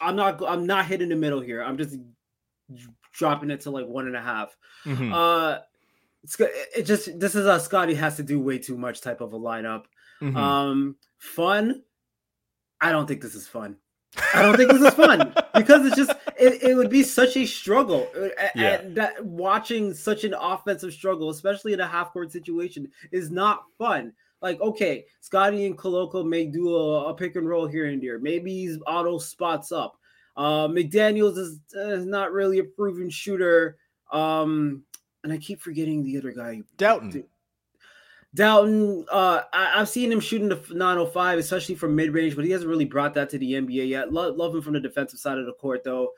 [0.00, 1.62] I'm not I'm not hitting the middle here.
[1.62, 1.96] I'm just
[3.12, 4.56] dropping it to like one and a half.
[4.84, 5.12] Mhm.
[5.12, 5.60] Uh,
[6.24, 9.32] it's it just this is a Scottie has to do way too much type of
[9.32, 9.84] a lineup.
[10.20, 10.36] Mhm.
[10.36, 11.82] Um, fun.
[12.80, 13.76] I don't think this is fun.
[14.34, 17.46] I don't think this is fun because it's just it, it would be such a
[17.46, 18.08] struggle.
[18.16, 18.82] Uh, Yeah.
[18.88, 24.12] That watching such an offensive struggle, especially in a half court situation, is not fun.
[24.40, 28.18] Like, okay, Scottie and Koloko may do a, a pick and roll here and there.
[28.20, 29.98] Maybe he's Otto spots up.
[30.38, 33.76] Uh, McDaniels is, uh, not really a proven shooter.
[34.12, 34.84] Um,
[35.24, 36.62] and I keep forgetting the other guy.
[36.78, 37.24] Dowtin.
[38.36, 42.52] Dowtin, uh, I, I've seen him shooting the 905, especially from mid range, but he
[42.52, 44.12] hasn't really brought that to the NBA yet.
[44.12, 46.12] Lo- love him from the defensive side of the court, though.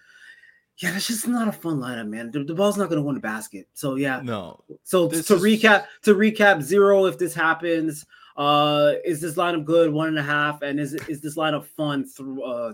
[0.77, 2.31] Yeah, that's just not a fun lineup, man.
[2.31, 3.69] The, the ball's not going to win the basket.
[3.75, 4.21] So yeah.
[4.23, 4.65] No.
[4.83, 8.05] So to is- recap, to recap, zero if this happens.
[8.37, 9.93] Uh, is this lineup good?
[9.93, 12.07] One and a half, and is is this lineup fun?
[12.07, 12.73] Through uh,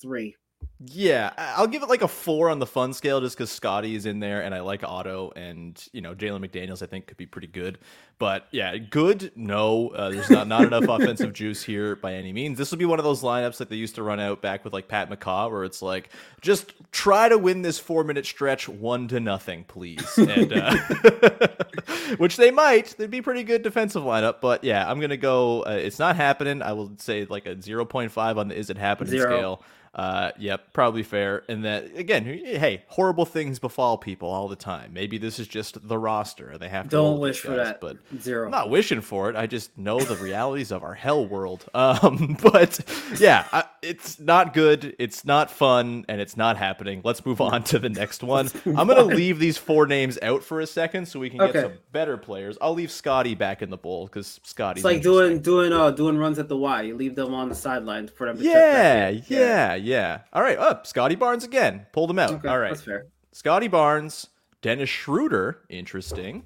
[0.00, 0.36] three.
[0.82, 4.06] Yeah, I'll give it like a four on the fun scale just because Scottie is
[4.06, 7.26] in there and I like Otto and you know Jalen McDaniels I think could be
[7.26, 7.78] pretty good.
[8.18, 9.30] But yeah, good.
[9.36, 12.56] No, uh, there's not not enough offensive juice here by any means.
[12.56, 14.72] This will be one of those lineups that they used to run out back with
[14.72, 16.08] like Pat McCaw, where it's like
[16.40, 20.16] just try to win this four minute stretch one to nothing, please.
[20.16, 20.76] And uh,
[22.16, 22.94] which they might.
[22.96, 24.40] They'd be pretty good defensive lineup.
[24.40, 25.60] But yeah, I'm gonna go.
[25.62, 26.62] Uh, it's not happening.
[26.62, 29.36] I will say like a 0.5 on the is it happening Zero.
[29.36, 29.62] scale.
[29.92, 31.42] Uh, yep, probably fair.
[31.48, 34.92] And that again, hey, horrible things befall people all the time.
[34.92, 36.56] Maybe this is just the roster.
[36.58, 37.80] They have to Don't wish these for that.
[37.80, 38.44] But Zero.
[38.44, 39.36] I'm not wishing for it.
[39.36, 41.64] I just know the realities of our hell world.
[41.80, 42.80] Um, but
[43.18, 44.94] yeah, I, it's not good.
[44.98, 47.00] It's not fun, and it's not happening.
[47.02, 48.50] Let's move on to the next one.
[48.66, 51.72] I'm gonna leave these four names out for a second so we can get some
[51.90, 52.58] better players.
[52.60, 56.18] I'll leave Scottie back in the bowl because Scottie's It's like doing doing uh doing
[56.18, 56.82] runs at the Y.
[56.82, 60.20] You leave them on the sidelines for them to Yeah, back yeah, yeah.
[60.32, 60.86] All right, up.
[60.86, 61.86] Scottie Barnes again.
[61.92, 62.30] Pulled him out.
[62.32, 62.70] Okay, All right.
[62.70, 63.06] that's fair.
[63.32, 64.28] Scottie Barnes,
[64.62, 65.60] Dennis Schroeder.
[65.68, 66.44] Interesting.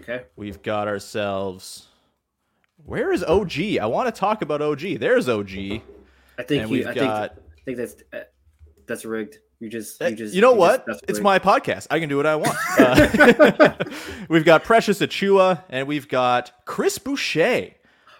[0.00, 0.24] Okay.
[0.36, 1.86] We've got ourselves.
[2.84, 3.78] Where is OG?
[3.80, 4.98] I want to talk about OG.
[4.98, 5.50] There's OG.
[5.50, 6.78] I think And you.
[6.78, 7.06] we've I think.
[7.06, 8.18] got- I think that's uh,
[8.86, 9.38] that's rigged.
[9.60, 10.02] You just.
[10.02, 10.34] Uh, You just.
[10.34, 10.86] you know just- what?
[10.86, 11.86] that's it's my podcast.
[11.90, 12.56] I can do what I want.
[12.78, 13.74] Uh,
[14.28, 17.70] we've got Precious Achiuwa and we've got Chris Boucher.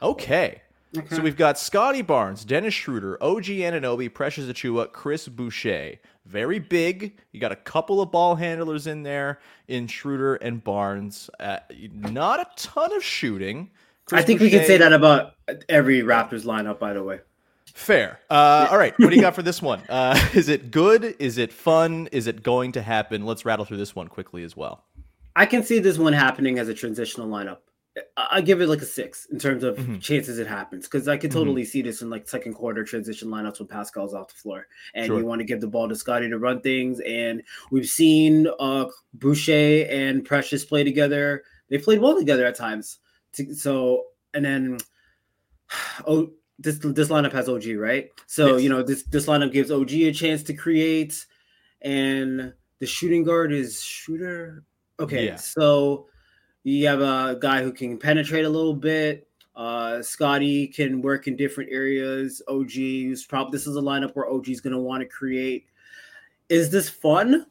[0.00, 0.62] Okay.
[1.10, 5.96] So we've got Scottie Barnes, Dennis Schroeder, OG Anunoby, Precious Achiuwa, Chris Boucher.
[6.26, 7.18] Very big.
[7.32, 11.28] You got a couple of ball handlers in there in Schroeder and Barnes.
[11.40, 11.58] Uh,
[11.92, 13.70] not a ton of shooting.
[14.08, 15.34] I Chris think we can say that about
[15.68, 16.78] every Raptors lineup.
[16.78, 17.20] By the way.
[17.66, 18.20] Fair.
[18.30, 18.96] Uh, all right.
[18.98, 19.80] What do you got for this one?
[19.88, 21.16] Uh, is it good?
[21.18, 22.08] Is it fun?
[22.12, 23.26] Is it going to happen?
[23.26, 24.84] Let's rattle through this one quickly as well.
[25.34, 27.58] I can see this one happening as a transitional lineup.
[28.16, 29.98] I give it like a six in terms of Mm-hmm.
[29.98, 33.60] chances it happens because I could totally see this in like second quarter transition lineups
[33.60, 35.18] when Pascal's off the floor and Sure.
[35.20, 36.98] you want to give the ball to Scottie to run things.
[37.00, 41.44] And we've seen uh, Boucher and Precious play together.
[41.70, 42.98] They played well together at times.
[43.54, 44.78] So and then
[46.06, 48.10] oh this this lineup has OG right.
[48.26, 48.62] So Yes.
[48.62, 51.24] you know this this lineup gives OG a chance to create,
[51.82, 54.64] and the shooting guard is shooter.
[55.00, 55.36] Okay, Yeah.
[55.36, 56.06] so
[56.64, 59.28] you have a guy who can penetrate a little bit.
[59.54, 62.42] Uh, Scottie can work in different areas.
[62.48, 65.66] OG is probably this is a lineup where OG is going to want to create.
[66.48, 67.46] Is this fun?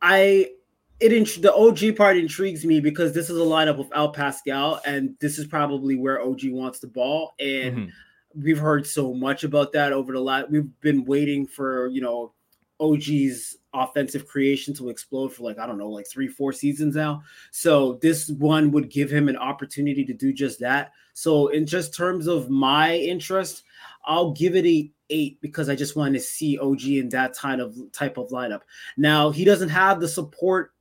[0.00, 0.52] I
[1.00, 5.16] it int- the OG part intrigues me because this is a lineup without Pascal, and
[5.20, 7.34] this is probably where OG wants the ball.
[7.40, 7.90] And Mhm.
[8.34, 10.50] we've heard so much about that over the last.
[10.50, 12.32] We've been waiting for you know
[12.80, 17.22] OG's offensive creation to explode for like I don't know, like three, four seasons now.
[17.50, 20.92] So this one would give him an opportunity to do just that.
[21.14, 23.62] So in just terms of my interest,
[24.04, 27.60] I'll give it a eight because I just want to see OG in that kind
[27.60, 28.62] of type of lineup.
[28.96, 30.72] Now he doesn't have the support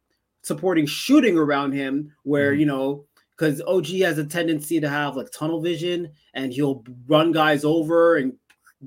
[0.41, 2.59] supporting shooting around him where Mhm.
[2.59, 7.31] you know because OG has a tendency to have like tunnel vision and he'll run
[7.31, 8.33] guys over and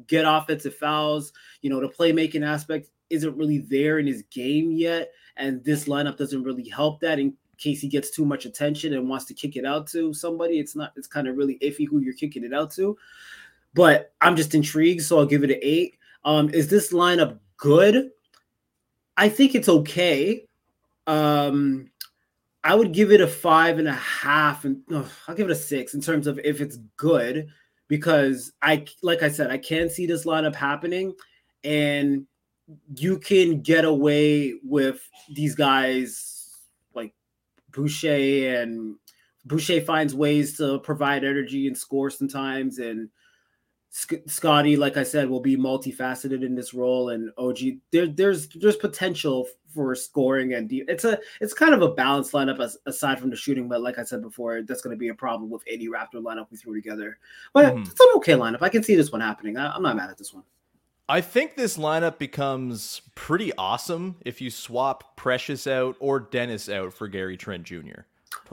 [0.07, 1.33] get offensive fouls.
[1.62, 5.12] You know, the playmaking aspect isn't really there in his game yet.
[5.37, 9.09] And this lineup doesn't really help that in case he gets too much attention and
[9.09, 10.59] wants to kick it out to somebody.
[10.59, 12.96] It's not, it's kind of really iffy who you're kicking it out to.
[13.75, 15.96] But I'm just intrigued, so I'll give it an eight.
[16.25, 18.11] Um, is this lineup good?
[19.16, 20.46] I think it's okay.
[21.07, 21.90] Um,
[22.64, 24.83] I would give it a five and a half, and
[25.27, 27.48] I'll give it a six in terms of if it's good,
[27.88, 31.14] because I, like I said, I can see this lineup happening,
[31.64, 32.27] and
[32.97, 35.01] you can get away with
[35.35, 36.51] these guys
[36.95, 37.15] like
[37.73, 38.97] Boucher and
[39.45, 43.09] Boucher finds ways to provide energy and score sometimes, and
[43.91, 47.59] Sc- Scottie, like I said, will be multifaceted in this role, and OG
[47.91, 52.33] there, there's there's potential for scoring and de- it's a it's kind of a balanced
[52.33, 55.09] lineup as, aside from the shooting, but like I said before, that's going to be
[55.09, 57.19] a problem with any Raptor lineup we threw together.
[57.53, 57.91] But Mhm.
[57.91, 58.63] it's an okay lineup.
[58.63, 59.57] I can see this one happening.
[59.57, 60.45] I, I'm not mad at this one.
[61.09, 66.93] I think this lineup becomes pretty awesome if you swap Precious out or Dennis out
[66.93, 68.03] for Gary Trent Jr.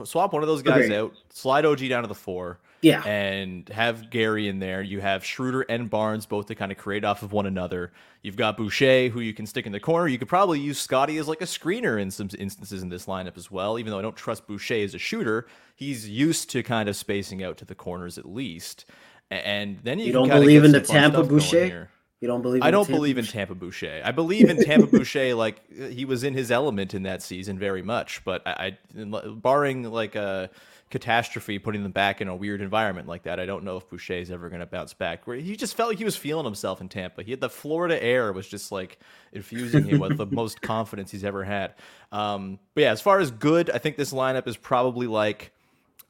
[0.04, 0.96] Swap one of those guys Agreed.
[0.96, 4.82] out, slide OG down to the four, Yeah, and have Gary in there.
[4.82, 7.92] You have Schroeder and Barnes both to kind of create off of one another.
[8.22, 10.08] You've got Boucher, who you can stick in the corner.
[10.08, 13.36] You could probably use Scottie as like a screener in some instances in this lineup
[13.36, 13.78] as well.
[13.78, 17.42] Even though I don't trust Boucher as a shooter, he's used to kind of spacing
[17.42, 18.86] out to the corners at least.
[19.30, 21.88] And then you, You don't believe in the Tampa Boucher?
[22.20, 22.62] You don't believe.
[22.62, 23.32] I in don't Tampa believe in Boucher?
[23.32, 24.02] Tampa Boucher.
[24.04, 27.82] I believe in Tampa Boucher like he was in his element in that season very
[27.82, 29.04] much, but I, I
[29.34, 30.50] barring like a
[30.90, 34.14] catastrophe putting them back in a weird environment like that, I don't know if Boucher
[34.14, 35.26] is ever going to bounce back.
[35.26, 37.22] Where he just felt like he was feeling himself in Tampa.
[37.22, 38.98] He had the Florida air was just like
[39.32, 41.74] infusing him with the most confidence he's ever had.
[42.10, 45.52] Um, but yeah, as far as good, I think this lineup is probably like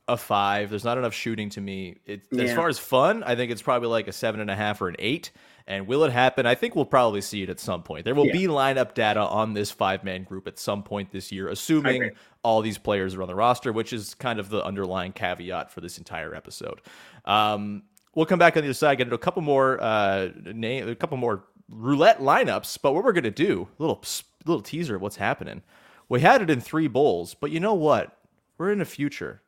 [0.09, 0.71] a five.
[0.71, 1.99] There's not enough shooting to me.
[2.07, 4.81] It, As far as fun, I think it's probably like a seven and a half
[4.81, 5.31] or an eight.
[5.67, 6.47] And will it happen?
[6.47, 8.05] I think we'll probably see it at some point.
[8.05, 8.33] There will Yeah.
[8.33, 12.11] be lineup data on this five man group at some point this year, assuming
[12.43, 15.81] all these players are on the roster, which is kind of the underlying caveat for
[15.81, 16.81] this entire episode.
[17.25, 17.83] Um,
[18.15, 20.95] we'll come back on the other side, get into a couple more uh, name, a
[20.95, 22.79] couple more roulette lineups.
[22.83, 24.03] But what we're gonna do, little
[24.47, 25.63] little teaser of what's happening.
[26.09, 28.17] We had it in three bowls, but you know what?
[28.59, 29.43] We're in the future.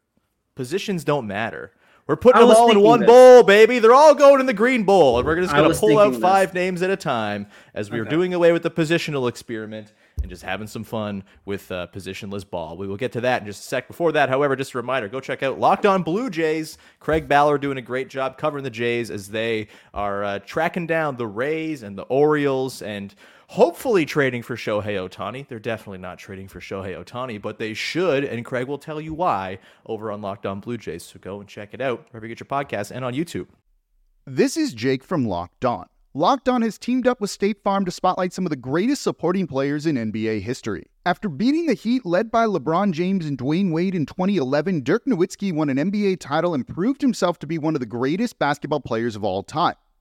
[0.55, 1.72] Positions don't matter.
[2.08, 3.06] We're putting them all in one this.
[3.06, 3.78] bowl, baby.
[3.78, 6.20] They're all going in the green bowl, and we're just gonna pull out this.
[6.20, 8.10] five names at a time as we are Okay.
[8.10, 12.76] doing away with the positional experiment and just having some fun with uh, positionless ball.
[12.76, 13.86] We will get to that in just a sec.
[13.86, 16.76] Before that, however, just a reminder: go check out Locked On Blue Jays.
[16.98, 21.16] Craig Ballard doing a great job covering the Jays as they are uh, tracking down
[21.16, 23.14] the Rays and the Orioles and.
[23.52, 25.46] Hopefully trading for Shohei Ohtani.
[25.46, 29.12] They're definitely not trading for Shohei Ohtani, but they should, and Craig will tell you
[29.12, 31.02] why over on Locked On Blue Jays.
[31.02, 33.48] So go and check it out wherever you get your podcast and on YouTube.
[34.24, 35.84] This is Jake from Locked On.
[36.14, 39.46] Locked On has teamed up with State Farm to spotlight some of the greatest supporting
[39.46, 40.86] players in NBA history.
[41.04, 45.52] After beating the Heat led by LeBron James and Dwyane Wade in 2011, Dirk Nowitzki
[45.52, 49.14] won an NBA title and proved himself to be one of the greatest basketball players
[49.14, 49.74] of all time.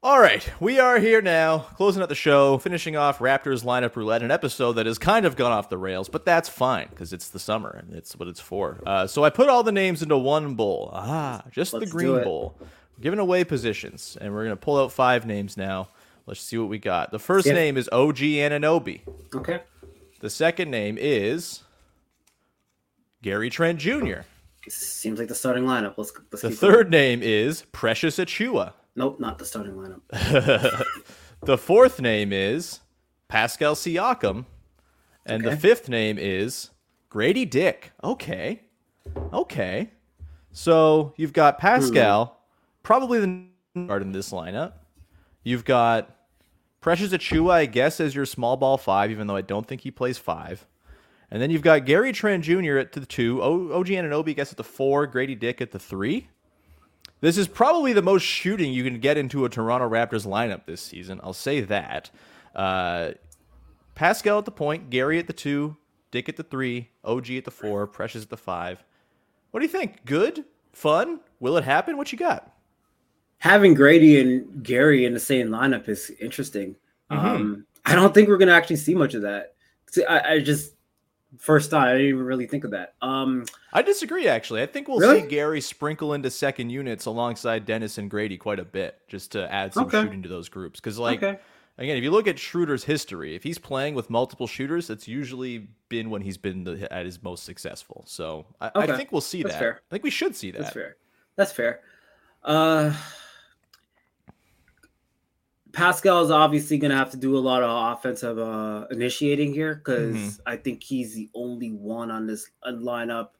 [0.00, 4.22] All right, we are here now, closing out the show, finishing off Raptors lineup roulette,
[4.22, 7.30] an episode that has kind of gone off the rails, but that's fine because it's
[7.30, 8.80] the summer and it's what it's for.
[8.86, 10.90] Uh, so I put all the names into one bowl.
[10.92, 12.56] Ah, just Let's the green bowl.
[13.00, 15.88] Giving away positions, and we're gonna pull out five names now.
[16.26, 17.10] Let's see what we got.
[17.10, 17.54] The first Yeah.
[17.54, 19.00] name is OG Anunoby.
[19.34, 19.62] Okay.
[20.20, 21.64] The second name is
[23.22, 24.20] Gary Trent Jr.
[24.68, 25.94] Seems like the starting lineup.
[25.96, 28.74] Let's let's The third name is Precious Achiuwa.
[28.98, 30.84] Nope, not the starting lineup.
[31.42, 32.80] The fourth name is
[33.28, 34.44] Pascal Siakam.
[35.24, 36.70] And the fifth name is
[37.08, 37.92] Grady Dick.
[38.02, 38.62] Okay.
[39.32, 39.92] Okay.
[40.50, 42.32] So you've got Pascal, hmm.
[42.82, 44.72] probably the guard in this lineup.
[45.44, 46.16] You've got
[46.80, 49.92] Precious Achiuwa, I guess, as your small ball five, even though I don't think he
[49.92, 50.66] plays five.
[51.30, 52.78] And then you've got Gary Trent Jr.
[52.78, 56.28] at the two, o- OG Anunoby gets at the four, Grady Dick at the three.
[57.20, 60.80] This is probably the most shooting you can get into a Toronto Raptors lineup this
[60.80, 61.20] season.
[61.22, 62.10] I'll say that.
[62.54, 63.12] Uh,
[63.94, 65.76] Pascal at the point, Gary at the two,
[66.10, 68.84] Dick at the three, OG at the four, Precious at the five.
[69.50, 70.04] What do you think?
[70.04, 70.44] Good?
[70.72, 71.20] Fun?
[71.40, 71.96] Will it happen?
[71.96, 72.52] What you got?
[73.38, 76.76] Having Grady and Gary in the same lineup is interesting.
[77.10, 77.26] Mm-hmm.
[77.26, 79.54] Um, I don't think we're gonna actually see much of that.
[79.90, 80.74] See, I, I just
[81.36, 82.94] first thought I didn't even really think of that.
[83.02, 84.62] Um, I disagree, actually.
[84.62, 85.20] I think we'll Really?
[85.22, 89.52] see Gary sprinkle into second units alongside Dennis and Grady quite a bit, just to
[89.52, 90.02] add some Okay.
[90.02, 90.80] shooting to those groups.
[90.80, 91.38] Because, like, Okay.
[91.76, 95.68] again, if you look at Schroeder's history, if he's playing with multiple shooters, it's usually
[95.90, 98.04] been when he's been the, at his most successful.
[98.06, 99.60] So I, I think we'll see That's that.
[99.60, 99.80] fair.
[99.90, 100.62] I think we should see that.
[100.62, 100.96] That's fair.
[101.36, 101.80] That's fair.
[102.42, 102.92] Uh,
[105.72, 109.76] Pascal is obviously going to have to do a lot of offensive uh, initiating here
[109.76, 110.40] because Mhm.
[110.46, 113.30] I think he's the only one on this uh, lineup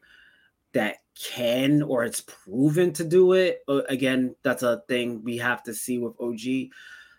[0.72, 3.62] that can or it's proven to do it.
[3.66, 6.70] Uh, again, that's a thing we have to see with OG.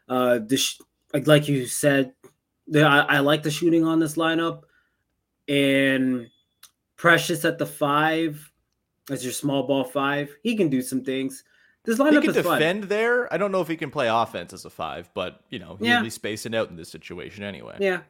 [0.08, 0.80] Uh, the sh-
[1.26, 2.14] like, you said,
[2.68, 4.64] the, I, I like the shooting on this lineup,
[5.48, 6.30] and
[6.98, 8.52] Precious at the five
[9.10, 10.30] as your small ball five.
[10.44, 11.44] He can do some things.
[11.86, 12.60] This He can is fun.
[12.60, 13.32] defend there.
[13.34, 15.88] I don't know if he can play offense as a five, but you know he'll
[15.88, 16.02] Yeah.
[16.04, 17.78] be spacing out in this situation anyway.
[17.80, 18.02] Yeah,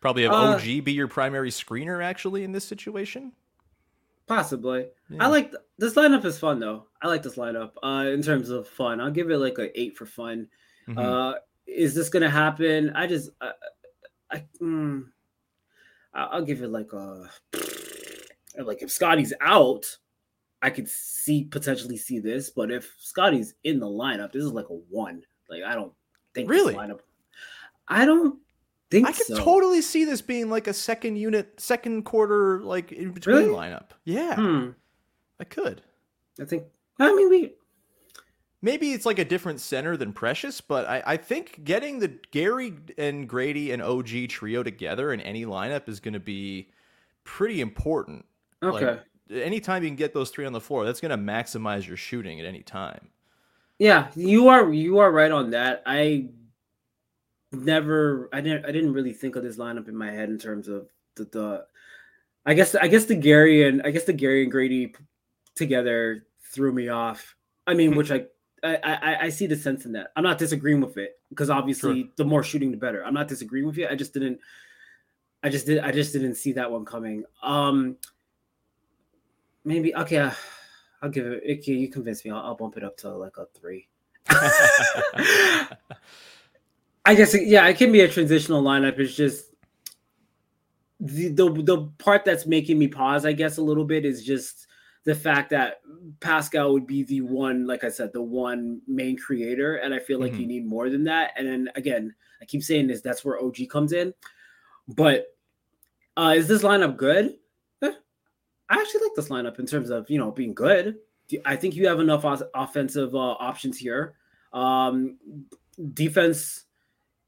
[0.00, 3.32] Probably have Uh, OG be your primary screener actually in this situation.
[4.26, 4.86] possibly.
[5.08, 5.24] Yeah.
[5.24, 6.86] I like th- this lineup is fun though.
[7.02, 7.72] I like this lineup.
[7.82, 10.48] Uh, in terms of fun, I'll give it like a eight for fun.
[10.86, 10.98] Mhm.
[10.98, 12.90] Uh, is this gonna happen?
[12.90, 13.52] I just, I,
[14.30, 15.06] I, mm,
[16.14, 17.28] I- I'll give it like a,
[18.58, 19.96] like if Scottie's out,
[20.62, 24.68] I could see potentially see this, but if Scottie's in the lineup, this is like
[24.70, 25.22] a one.
[25.48, 25.92] Like I don't
[26.34, 26.74] think Really?
[26.74, 27.00] lineup.
[27.86, 28.38] I don't
[28.90, 29.36] think I could so.
[29.36, 33.54] totally see this being like a second unit, second quarter, like in between Really?
[33.54, 33.90] lineup.
[34.04, 34.70] Yeah, Hmm.
[35.40, 35.82] I could.
[36.40, 36.64] I think.
[36.98, 37.54] I mean, we.
[38.60, 42.74] Maybe it's like a different center than Precious, but I, I think getting the Gary
[42.98, 46.68] and Grady and OG trio together in any lineup is going to be
[47.22, 48.24] pretty important.
[48.60, 48.86] Okay.
[48.86, 51.96] Like, anytime you can get those three on the floor, that's going to maximize your
[51.96, 53.08] shooting at any time.
[53.78, 55.82] Yeah, you are you are right on that.
[55.86, 56.30] I
[57.52, 60.68] never I didn't I didn't really think of this lineup in my head in terms
[60.68, 61.66] of the, the
[62.44, 64.94] I guess I guess the Gary and I guess the Gary and Grady
[65.54, 67.36] together threw me off.
[67.66, 68.24] I mean, which I
[68.64, 70.08] I, I, I see the sense in that.
[70.16, 72.10] I'm not disagreeing with it because obviously Sure.
[72.16, 73.04] the more shooting the better.
[73.04, 73.86] I'm not disagreeing with you.
[73.88, 74.40] I just didn't
[75.44, 77.22] I just did I just didn't see that one coming.
[77.42, 77.96] Um
[79.68, 80.32] maybe okay, uh,
[81.02, 82.30] I'll give it you convinced me.
[82.30, 83.86] I'll, I'll bump it up to like a three.
[87.04, 88.98] I guess yeah, it can be a transitional lineup.
[88.98, 89.54] It's just
[90.98, 94.66] the, the the part that's making me pause, I guess, a little bit is just
[95.04, 95.80] the fact that
[96.20, 100.18] Pascal would be the one, like I said, the one main creator, and I feel
[100.20, 101.32] like you need more than that.
[101.36, 104.12] And then again, I keep saying this, that's where OG comes in.
[104.88, 105.28] But
[106.16, 107.36] uh, is this lineup good?
[108.70, 110.96] I actually like this lineup in terms of you know being good.
[111.44, 114.14] I think you have enough offensive uh, options here.
[114.52, 115.18] Um,
[115.92, 116.64] defense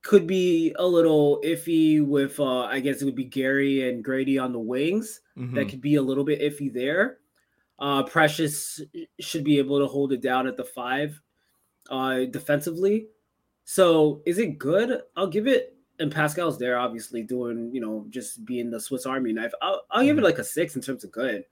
[0.03, 4.39] could be a little iffy with uh I guess it would be Gary and Grady
[4.39, 5.21] on the wings.
[5.37, 5.55] Mhm.
[5.55, 7.19] That could be a little bit iffy there.
[7.79, 8.81] Uh Precious
[9.21, 11.21] should be able to hold it down at the 5
[11.91, 13.09] uh defensively.
[13.65, 15.03] So, is it good?
[15.17, 19.33] I'll give it and Pascal's there obviously doing, you know, just being the Swiss Army
[19.33, 19.53] knife.
[19.63, 20.27] I'll, I'll give it mm-hmm.
[20.27, 21.45] like a 6 in terms of good.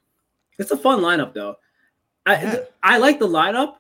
[0.58, 1.56] It's a fun lineup though.
[2.26, 2.56] I Yeah.
[2.82, 3.76] I like the lineup.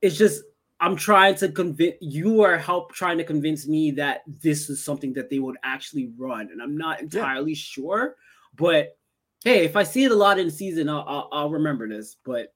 [0.00, 0.44] It's just
[0.80, 5.12] I'm trying to convince you are help trying to convince me that this is something
[5.14, 8.16] that they would actually run, and I'm not entirely sure.
[8.56, 8.96] But
[9.44, 12.16] hey, if I see it a lot in season, I'll, I'll, I'll remember this.
[12.24, 12.52] But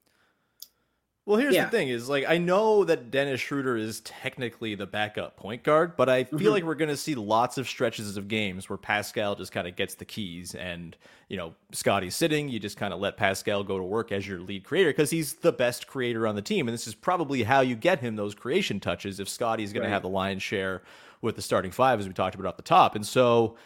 [1.26, 1.64] Well, here's Yeah.
[1.64, 5.96] the thing: is like I know that Dennis Schroeder is technically the backup point guard,
[5.96, 6.50] but I feel Mhm.
[6.52, 9.74] like we're going to see lots of stretches of games where Pascal just kind of
[9.74, 10.96] gets the keys, and
[11.28, 12.48] you know Scottie's sitting.
[12.48, 15.34] You just kind of let Pascal go to work as your lead creator because he's
[15.34, 18.36] the best creator on the team, and this is probably how you get him those
[18.36, 19.18] creation touches.
[19.18, 19.88] If Scottie's going Right.
[19.88, 20.82] to have the lion's share
[21.22, 23.56] with the starting five, as we talked about at the top, and so.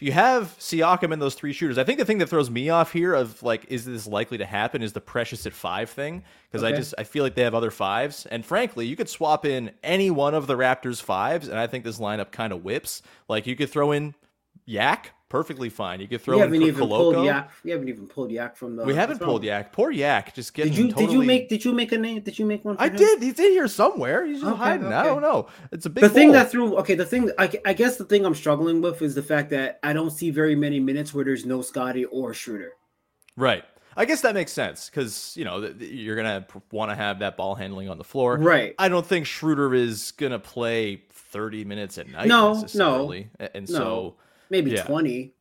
[0.00, 2.70] If you have Siakam and those three shooters, I think the thing that throws me
[2.70, 4.80] off here of like, is this likely to happen?
[4.80, 6.24] Is the precious at five thing?
[6.50, 9.44] Because I just I feel like they have other fives, and frankly, you could swap
[9.44, 13.02] in any one of the Raptors fives, and I think this lineup kind of whips.
[13.28, 14.14] Like you could throw in
[14.64, 16.00] Yak, perfectly fine.
[16.00, 17.50] You could throw in haven't even pulled Yak.
[17.64, 18.84] You haven't even pulled Yak from the.
[18.84, 19.42] We haven't pulled?
[19.42, 19.72] Yak.
[19.72, 21.06] Poor Yak, just getting Did you totally.
[21.06, 22.20] did you make did you make a name?
[22.20, 22.76] Did you make one?
[22.76, 22.96] For I him?
[22.96, 23.22] did.
[23.22, 24.26] He's in here somewhere.
[24.26, 24.92] He's just Okay, hiding.
[24.92, 25.46] I don't know.
[25.72, 26.02] It's a big.
[26.02, 29.00] the thing that threw okay the thing I, I guess the thing i'm struggling with
[29.00, 32.34] is the fact that i don't see very many minutes where there's no scottie or
[32.34, 32.72] Schroeder.
[33.36, 33.64] Right.
[33.96, 37.54] I guess that makes sense because you know you're gonna want to have that ball
[37.54, 38.36] handling on the floor.
[38.36, 38.74] Right.
[38.78, 42.26] I don't think Schroeder is gonna play 30 minutes at night.
[42.28, 44.16] No, no, and no.
[44.50, 44.82] Maybe Yeah.
[44.84, 45.32] 20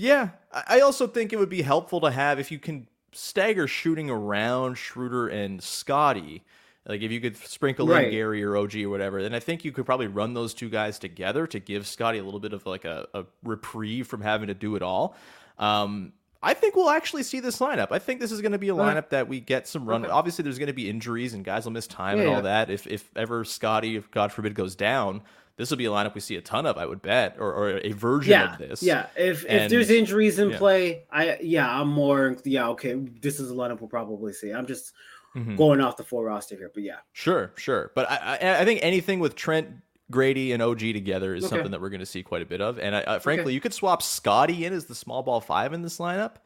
[0.00, 4.08] yeah, I also think it would be helpful to have if you can stagger shooting
[4.08, 6.44] around Schroeder and Scottie.
[6.86, 9.72] Like if you could sprinkle in Gary or OG or whatever, then I think you
[9.72, 12.84] could probably run those two guys together to give Scottie a little bit of like
[12.84, 15.16] a, a reprieve from having to do it all.
[15.58, 17.88] Um, I think we'll actually see this lineup.
[17.90, 20.04] I think this is going to be a lineup that we get some run.
[20.04, 20.12] Okay.
[20.12, 22.42] Obviously, there's going to be injuries and guys will miss time Yeah, and all yeah.
[22.42, 22.70] that.
[22.70, 25.22] If if ever Scottie, if God forbid, goes down,
[25.58, 26.78] this will be a lineup we see a ton of.
[26.78, 28.82] I would bet, or, or a version yeah of this.
[28.82, 30.58] yeah if if there's injuries in yeah.
[30.58, 34.66] play i yeah i'm more yeah okay this is a lineup we'll probably see i'm
[34.66, 34.92] just
[35.36, 35.58] Mhm.
[35.58, 37.92] going off the full roster here but yeah Sure, sure.
[37.94, 39.68] But I, I, I think anything with Trent,
[40.10, 41.50] Grady, and OG together is Okay.
[41.54, 42.78] something that we're going to see quite a bit of.
[42.78, 43.52] And I, I, frankly, Okay.
[43.52, 46.36] you could swap Scottie in as the small ball five in this lineup.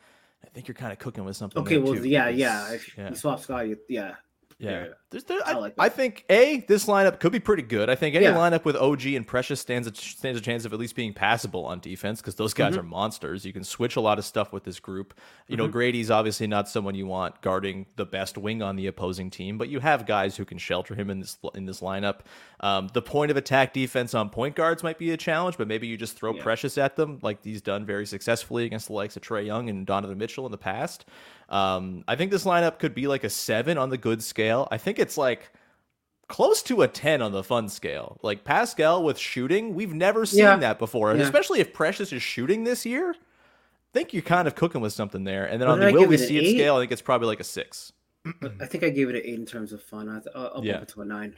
[0.45, 1.63] I think you're kind of cooking with something.
[1.63, 4.17] okay well too, yeah yeah if yeah, you swap scottie yeah
[4.63, 4.87] yeah.
[5.11, 7.91] There's, there, I I, like I think a this lineup could be pretty good.
[7.91, 8.33] I think any Yeah.
[8.35, 11.67] lineup with OG and Precious stands a, stands a chance of at least being passable
[11.67, 12.81] on defense because those guys Mm-hmm.
[12.81, 13.45] are monsters.
[13.45, 15.13] You can switch a lot of stuff with this group.
[15.49, 19.29] You know, Grady's obviously not someone you want guarding the best wing on the opposing
[19.29, 22.21] team, but you have guys who can shelter him in this in this lineup.
[22.61, 25.89] Um, the point of attack defense on point guards might be a challenge, but maybe
[25.89, 26.43] you just throw Yeah.
[26.43, 29.85] Precious at them like he's done very successfully against the likes of Trae Young and
[29.85, 31.05] Donovan Mitchell in the past.
[31.53, 34.67] Um, I think this lineup could be like a seven on the good scale.
[34.71, 35.51] I think it's like
[36.29, 38.19] close to a 10 on the fun scale.
[38.23, 40.57] Like Pascal with shooting, we've never seen Yeah.
[40.57, 41.15] that before.
[41.15, 41.23] Yeah.
[41.23, 45.25] especially if Precious is shooting this year, I think you're kind of cooking with something
[45.25, 45.45] there.
[45.45, 47.41] And then What on the will we see it scale, I think it's probably like
[47.41, 47.93] a six.
[48.61, 50.65] i think i gave it an eight in terms of fun I th- i'll, I'll
[50.65, 50.75] Yeah.
[50.75, 51.35] bump it to a nine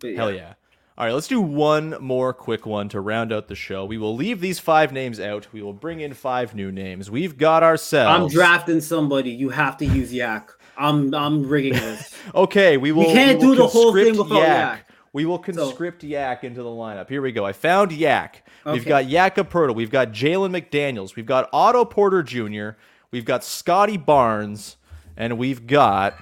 [0.00, 0.54] but Hell yeah.
[0.98, 3.84] All right, let's do one more quick one to round out the show.
[3.86, 5.46] We will leave these five names out.
[5.52, 7.10] We will bring in five new names.
[7.10, 8.22] We've got ourselves.
[8.24, 13.04] i'm drafting somebody you have to use yak i'm i'm rigging this Okay, we will.
[13.06, 14.88] can't we will do the whole thing without Yak.
[15.14, 17.08] We will conscript Yak into the lineup.
[17.08, 17.44] Here we go.
[17.44, 18.46] I found Yak.
[18.64, 19.74] We've got Yak Aperto.
[19.74, 21.16] We've got Jalen McDaniels.
[21.16, 22.78] We've got Otto Porter Jr.
[23.10, 24.76] We've got Scottie Barnes,
[25.16, 26.14] and we've got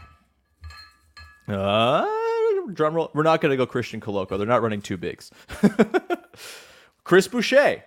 [1.46, 2.04] uh
[2.68, 3.10] drum roll.
[3.14, 4.38] We're not going to go Christian Koloko.
[4.38, 5.30] They're not running two bigs.
[7.04, 7.82] Chris Boucher.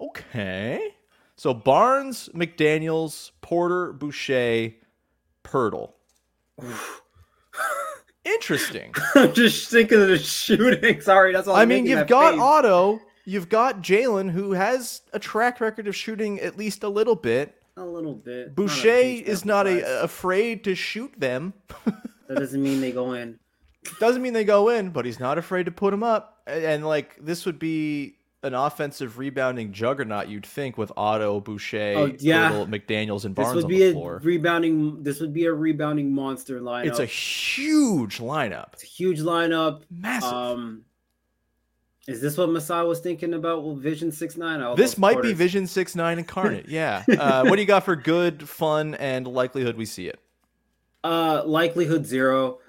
[0.00, 0.94] Okay.
[1.36, 4.72] So Barnes, McDaniels, Porter, Boucher,
[5.44, 5.92] Poeltl.
[8.24, 8.92] Interesting.
[9.14, 11.00] I'm just thinking of the shooting.
[11.00, 11.56] Sorry, that's all.
[11.56, 12.42] I I'm mean, you've got face.
[12.42, 17.14] Otto, you've got Jalen, who has a track record of shooting at least a little
[17.14, 17.54] bit.
[17.76, 18.48] a little bit.
[18.48, 21.54] Not Boucher huge is not a, afraid to shoot them.
[22.28, 23.38] That doesn't mean they go in.
[24.00, 26.38] Doesn't mean they go in, but he's not afraid to put him up.
[26.46, 31.94] And, and, like this would be an offensive rebounding juggernaut, you'd think, with Otto, Boucher,
[31.96, 32.50] Oh, yeah.
[32.68, 34.20] McDaniels, and This Barnes would on be the a floor.
[34.22, 35.02] rebounding.
[35.02, 36.86] This would be a rebounding monster lineup.
[36.86, 39.82] It's a huge lineup, It's a huge lineup.
[39.90, 40.32] massive.
[40.32, 40.84] Um,
[42.06, 44.76] is this what Masai was thinking about with Vision Six Nine?
[44.76, 46.66] this might be Vision Six Nine incarnate.
[46.68, 47.02] Yeah.
[47.08, 50.18] Uh, what do you got for good, fun, and likelihood we see it?
[51.04, 52.60] Uh, likelihood zero.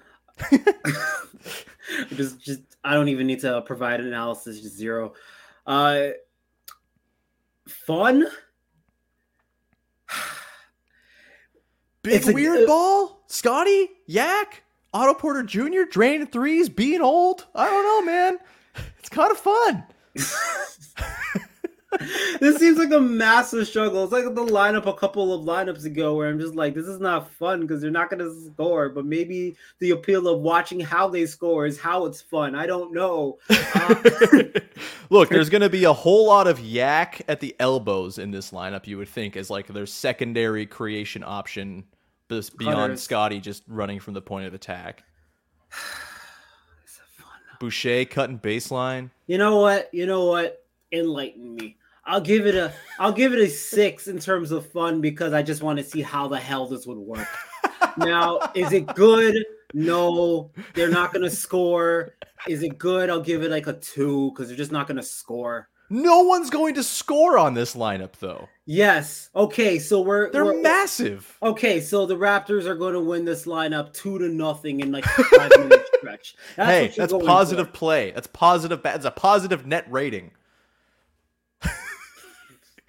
[2.15, 4.59] just, just I don't even need to provide an analysis.
[4.61, 5.13] Just zero.
[5.65, 6.09] Uh,
[7.67, 8.25] fun.
[12.01, 14.63] Big It's weird uh, ball, Scottie, Yak,
[14.93, 15.83] Otto Porter Jr.
[15.89, 17.45] draining threes, being old.
[17.53, 18.37] I don't know, man.
[18.99, 19.83] It's kind of fun.
[22.39, 24.03] this seems like a massive struggle.
[24.03, 26.99] It's like the lineup a couple of lineups ago where I'm just like, this is
[26.99, 28.89] not fun because they're not going to score.
[28.89, 32.53] But maybe the appeal of watching how they score is how it's fun.
[32.53, 33.39] I don't know.
[33.49, 33.95] Uh,
[35.09, 38.51] Look, there's going to be a whole lot of yak at the elbows in this
[38.51, 38.85] lineup.
[38.85, 41.85] You would think as like their secondary creation option,
[42.29, 43.01] beyond Cutters.
[43.01, 45.03] Scottie just running from the point of attack.
[47.59, 49.09] Boucher cutting baseline.
[49.27, 49.89] you know what?
[49.91, 50.63] You know what?
[50.91, 51.77] Enlighten me.
[52.05, 55.43] I'll give it a I'll give it a six in terms of fun because I
[55.43, 57.27] just want to see how the hell this would work.
[57.97, 59.45] now, is it good?
[59.73, 62.15] No, they're not gonna score.
[62.47, 63.09] Is it good?
[63.09, 65.69] I'll give it like a two because they're just not gonna score.
[65.91, 68.47] No one's going to score on this lineup though.
[68.65, 69.29] Yes.
[69.35, 69.77] Okay.
[69.79, 71.35] So we're They're we're- massive.
[71.41, 75.03] Okay, so the Raptors are going to win this lineup two to nothing in like
[75.05, 76.35] five minute stretch.
[76.55, 77.73] That's hey, that's positive for.
[77.73, 78.11] play.
[78.11, 78.83] That's positive.
[78.83, 80.29] That's a positive net rating.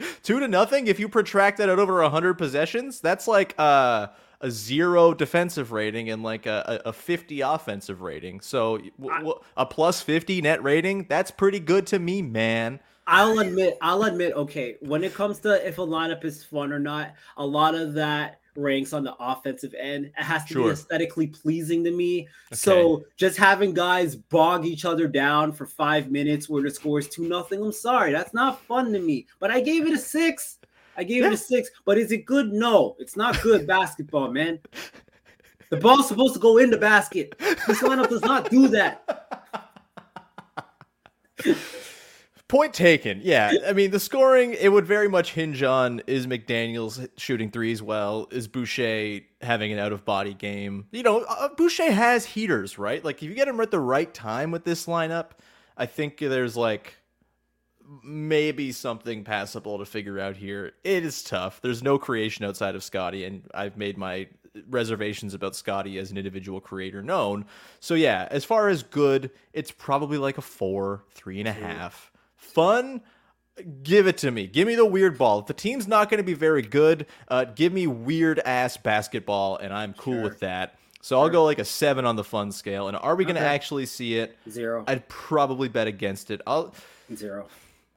[0.23, 0.87] Two to nothing.
[0.87, 4.09] If you protract that out over hundred possessions, that's like uh,
[4.41, 8.41] a zero defensive rating and like a, a, a fifty offensive rating.
[8.41, 11.07] So w- w- a plus fifty net rating.
[11.09, 12.81] That's pretty good to me, man.
[13.07, 14.35] I'll admit, I'll admit.
[14.35, 17.95] Okay, when it comes to if a lineup is fun or not, a lot of
[17.95, 20.07] that ranks on the offensive end.
[20.07, 20.65] It has to Sure.
[20.67, 22.29] be aesthetically pleasing to me.
[22.53, 27.09] So just having guys bog each other down for five minutes where the score is
[27.09, 27.63] two nothing.
[27.63, 29.27] I'm sorry, that's not fun to me.
[29.39, 30.59] But I gave it a six.
[30.97, 31.71] I gave it a six.
[31.85, 32.53] But is it good?
[32.53, 34.59] No, it's not good basketball, man.
[35.71, 37.35] The ball's supposed to go in the basket.
[37.39, 39.47] This lineup does not do that.
[42.51, 43.21] Point taken.
[43.23, 47.81] Yeah, I mean the scoring it would very much hinge on is McDaniel's shooting threes
[47.81, 50.87] well, is Boucher having an out of body game.
[50.91, 53.05] You know, uh, Boucher has heaters, right?
[53.05, 55.27] Like if you get him at the right time with this lineup,
[55.77, 56.97] I think there's like
[58.03, 60.73] maybe something passable to figure out here.
[60.83, 61.61] It is tough.
[61.63, 64.27] There's no creation outside of Scottie, and I've made my
[64.69, 67.45] reservations about Scottie as an individual creator known.
[67.79, 72.10] So yeah, as far as good, it's probably like a four, three and a half.
[72.41, 73.03] Fun,
[73.83, 74.47] give it to me.
[74.47, 75.39] Give me the weird ball.
[75.41, 79.57] If the team's not going to be very good, uh, give me weird ass basketball,
[79.59, 80.23] and I'm cool Sure.
[80.23, 80.77] with that.
[81.03, 82.89] So I'll go like a seven on the fun scale.
[82.89, 83.55] And are we going to Okay.
[83.55, 84.37] actually see it?
[84.51, 84.85] Zero.
[84.89, 86.41] I'd probably bet against it.
[86.47, 86.75] I'll
[87.15, 87.47] Zero.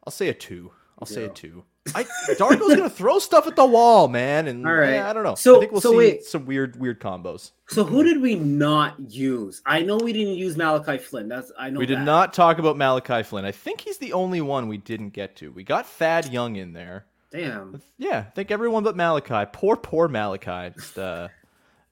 [0.06, 0.72] I'll say a two.
[1.00, 1.64] I'll say a two.
[1.94, 2.04] I
[2.40, 4.94] Darko's gonna throw stuff at the wall, man, and All right.
[4.94, 5.36] yeah, I don't know.
[5.36, 6.24] So- I think we'll so see wait.
[6.24, 7.52] some weird, weird combos.
[7.68, 9.62] So who did we not use?
[9.66, 11.28] I know we didn't use Malachi Flynn.
[11.28, 12.04] That's I know We did that.
[12.06, 13.44] not talk about Malachi Flynn.
[13.46, 15.52] I think he's the only one we didn't get to.
[15.52, 17.06] We got Thad Young in there.
[17.32, 17.82] Damn.
[17.98, 19.50] Yeah, I think everyone but Malachi.
[19.52, 20.74] Poor, poor Malachi.
[20.78, 21.28] Just uh,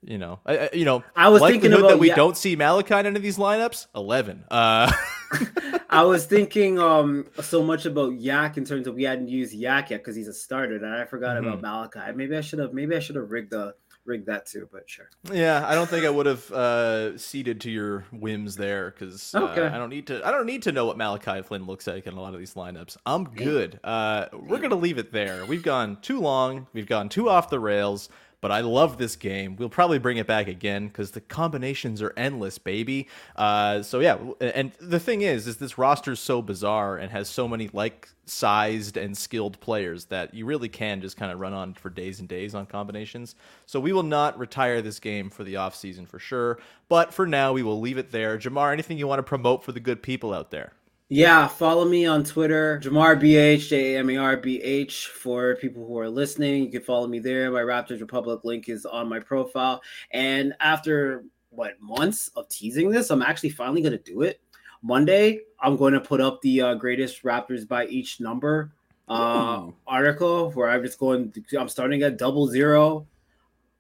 [0.03, 1.03] you know, I, you know.
[1.15, 3.87] I was thinking likelihood that we Ya- don't see Malachi in any of these lineups.
[3.95, 4.43] Eleven.
[4.49, 4.91] Uh,
[5.89, 9.89] I was thinking um so much about Yak in terms of we hadn't used Yak
[9.91, 11.47] yet because he's a starter, and I forgot Mm-hmm.
[11.47, 12.15] about Malachi.
[12.15, 15.09] Maybe I should have maybe I should have rigged the rigged that too, but sure.
[15.31, 19.61] Yeah, I don't think I would have uh, ceded to your whims there because Okay.
[19.61, 20.25] uh, I don't need to.
[20.25, 22.55] I don't need to know what Malachi Flynn looks like in a lot of these
[22.55, 22.97] lineups.
[23.05, 23.79] I'm good.
[23.83, 25.45] Uh, we're gonna leave it there.
[25.45, 26.65] We've gone too long.
[26.73, 28.09] We've gone too off the rails.
[28.41, 29.55] But I love this game.
[29.55, 33.07] We'll probably bring it back again because the combinations are endless, baby.
[33.35, 37.29] Uh, so yeah, and the thing is, is this roster is so bizarre and has
[37.29, 41.53] so many like sized and skilled players that you really can just kind of run
[41.53, 43.35] on for days and days on combinations.
[43.67, 47.27] So we will not retire this game for the off season for sure, but for
[47.27, 48.37] now we will leave it there.
[48.37, 50.73] Jamar, anything you want to promote for the good people out there?
[51.13, 55.07] Yeah, follow me on Twitter, Jamar BH, J A M A R B H.
[55.07, 57.51] For people who are listening, you can follow me there.
[57.51, 59.81] My Raptors Republic link is on my profile.
[60.11, 64.39] And after what months of teasing this, I'm actually finally going to do it.
[64.81, 68.71] Monday, I'm going to put up the uh, greatest Raptors by each number
[69.09, 73.05] uh, article where I'm just going, I'm starting at double zero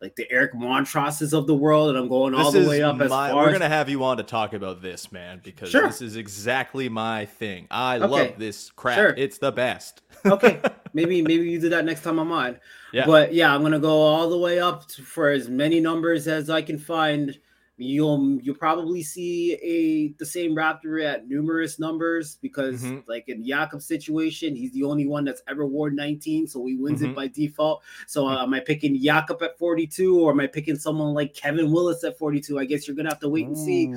[0.01, 3.05] like the Eric Montrosses of the world, and I'm going all the way up my,
[3.05, 3.35] as far.
[3.35, 5.85] We're gonna have you on to talk about this, man, because Sure.
[5.87, 7.67] this is exactly my thing.
[7.69, 8.07] I Okay.
[8.07, 8.97] love this crap.
[8.97, 9.13] Sure.
[9.15, 10.01] It's the best.
[10.25, 10.59] okay,
[10.93, 12.57] maybe maybe you do that next time I'm on.
[12.91, 13.05] Yeah.
[13.05, 16.49] But yeah, I'm gonna go all the way up to, for as many numbers as
[16.49, 17.37] I can find.
[17.81, 23.03] You'll you'll probably see a the same Raptor at numerous numbers because Mhm.
[23.07, 27.01] like in Jakob's situation, he's the only one that's ever worn 19, so he wins
[27.01, 27.09] Mhm.
[27.09, 27.81] it by default.
[28.07, 31.71] So uh, am I picking Jakob at 42 or am I picking someone like Kevin
[31.71, 32.59] Willis at 42?
[32.59, 33.91] I guess you're gonna have to wait and see.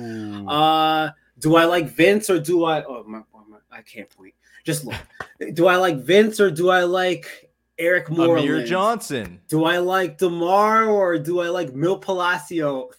[0.47, 1.09] Uh,
[1.39, 2.83] do I like Vince or do I?
[2.83, 3.19] Oh my,
[3.49, 4.33] my I can't point.
[4.63, 4.95] Just look.
[5.53, 8.49] do I like Vince or do I like Eric Moreland?
[8.49, 9.41] Amir Johnson.
[9.49, 12.89] Do I like Demar or do I like Milt Palacio?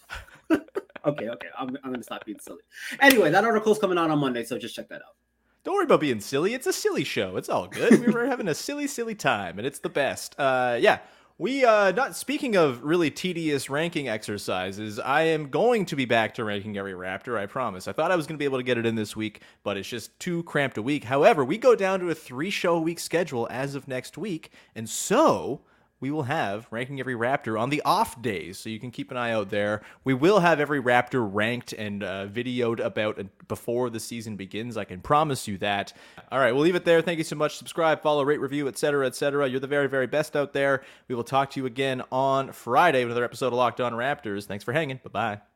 [1.07, 1.49] okay, okay.
[1.59, 2.61] I'm, I'm gonna stop being silly.
[3.01, 5.17] Anyway, that article's coming out on Monday, so just check that out.
[5.65, 6.55] Don't worry about being silly.
[6.55, 7.37] It's a silly show.
[7.37, 8.07] It's all good.
[8.07, 10.39] we were having a silly, silly time, and it's the best.
[10.39, 11.01] Uh, yeah.
[11.39, 16.33] We uh not speaking of really tedious ranking exercises, I am going to be back
[16.37, 17.87] to ranking every Raptor, I promise.
[17.87, 19.87] I thought I was gonna be able to get it in this week, but it's
[19.87, 21.05] just too cramped a week.
[21.05, 24.51] However, we go down to a three show a week schedule as of next week,
[24.75, 25.61] and so
[26.01, 29.17] we will have ranking every Raptor on the off days, so you can keep an
[29.17, 29.83] eye out there.
[30.05, 34.77] We will have every Raptor ranked and uh, videoed about uh, before the season begins.
[34.77, 35.93] I can promise you that.
[36.31, 37.01] All right, we'll leave it there.
[37.03, 37.57] Thank you so much.
[37.57, 39.49] Subscribe, follow, rate, review, etc., etc.
[39.49, 40.83] You're the very, very best out there.
[41.09, 44.45] We will talk to you again on Friday with another episode of Locked On Raptors.
[44.45, 45.01] Thanks for hanging.
[45.03, 45.56] Bye bye.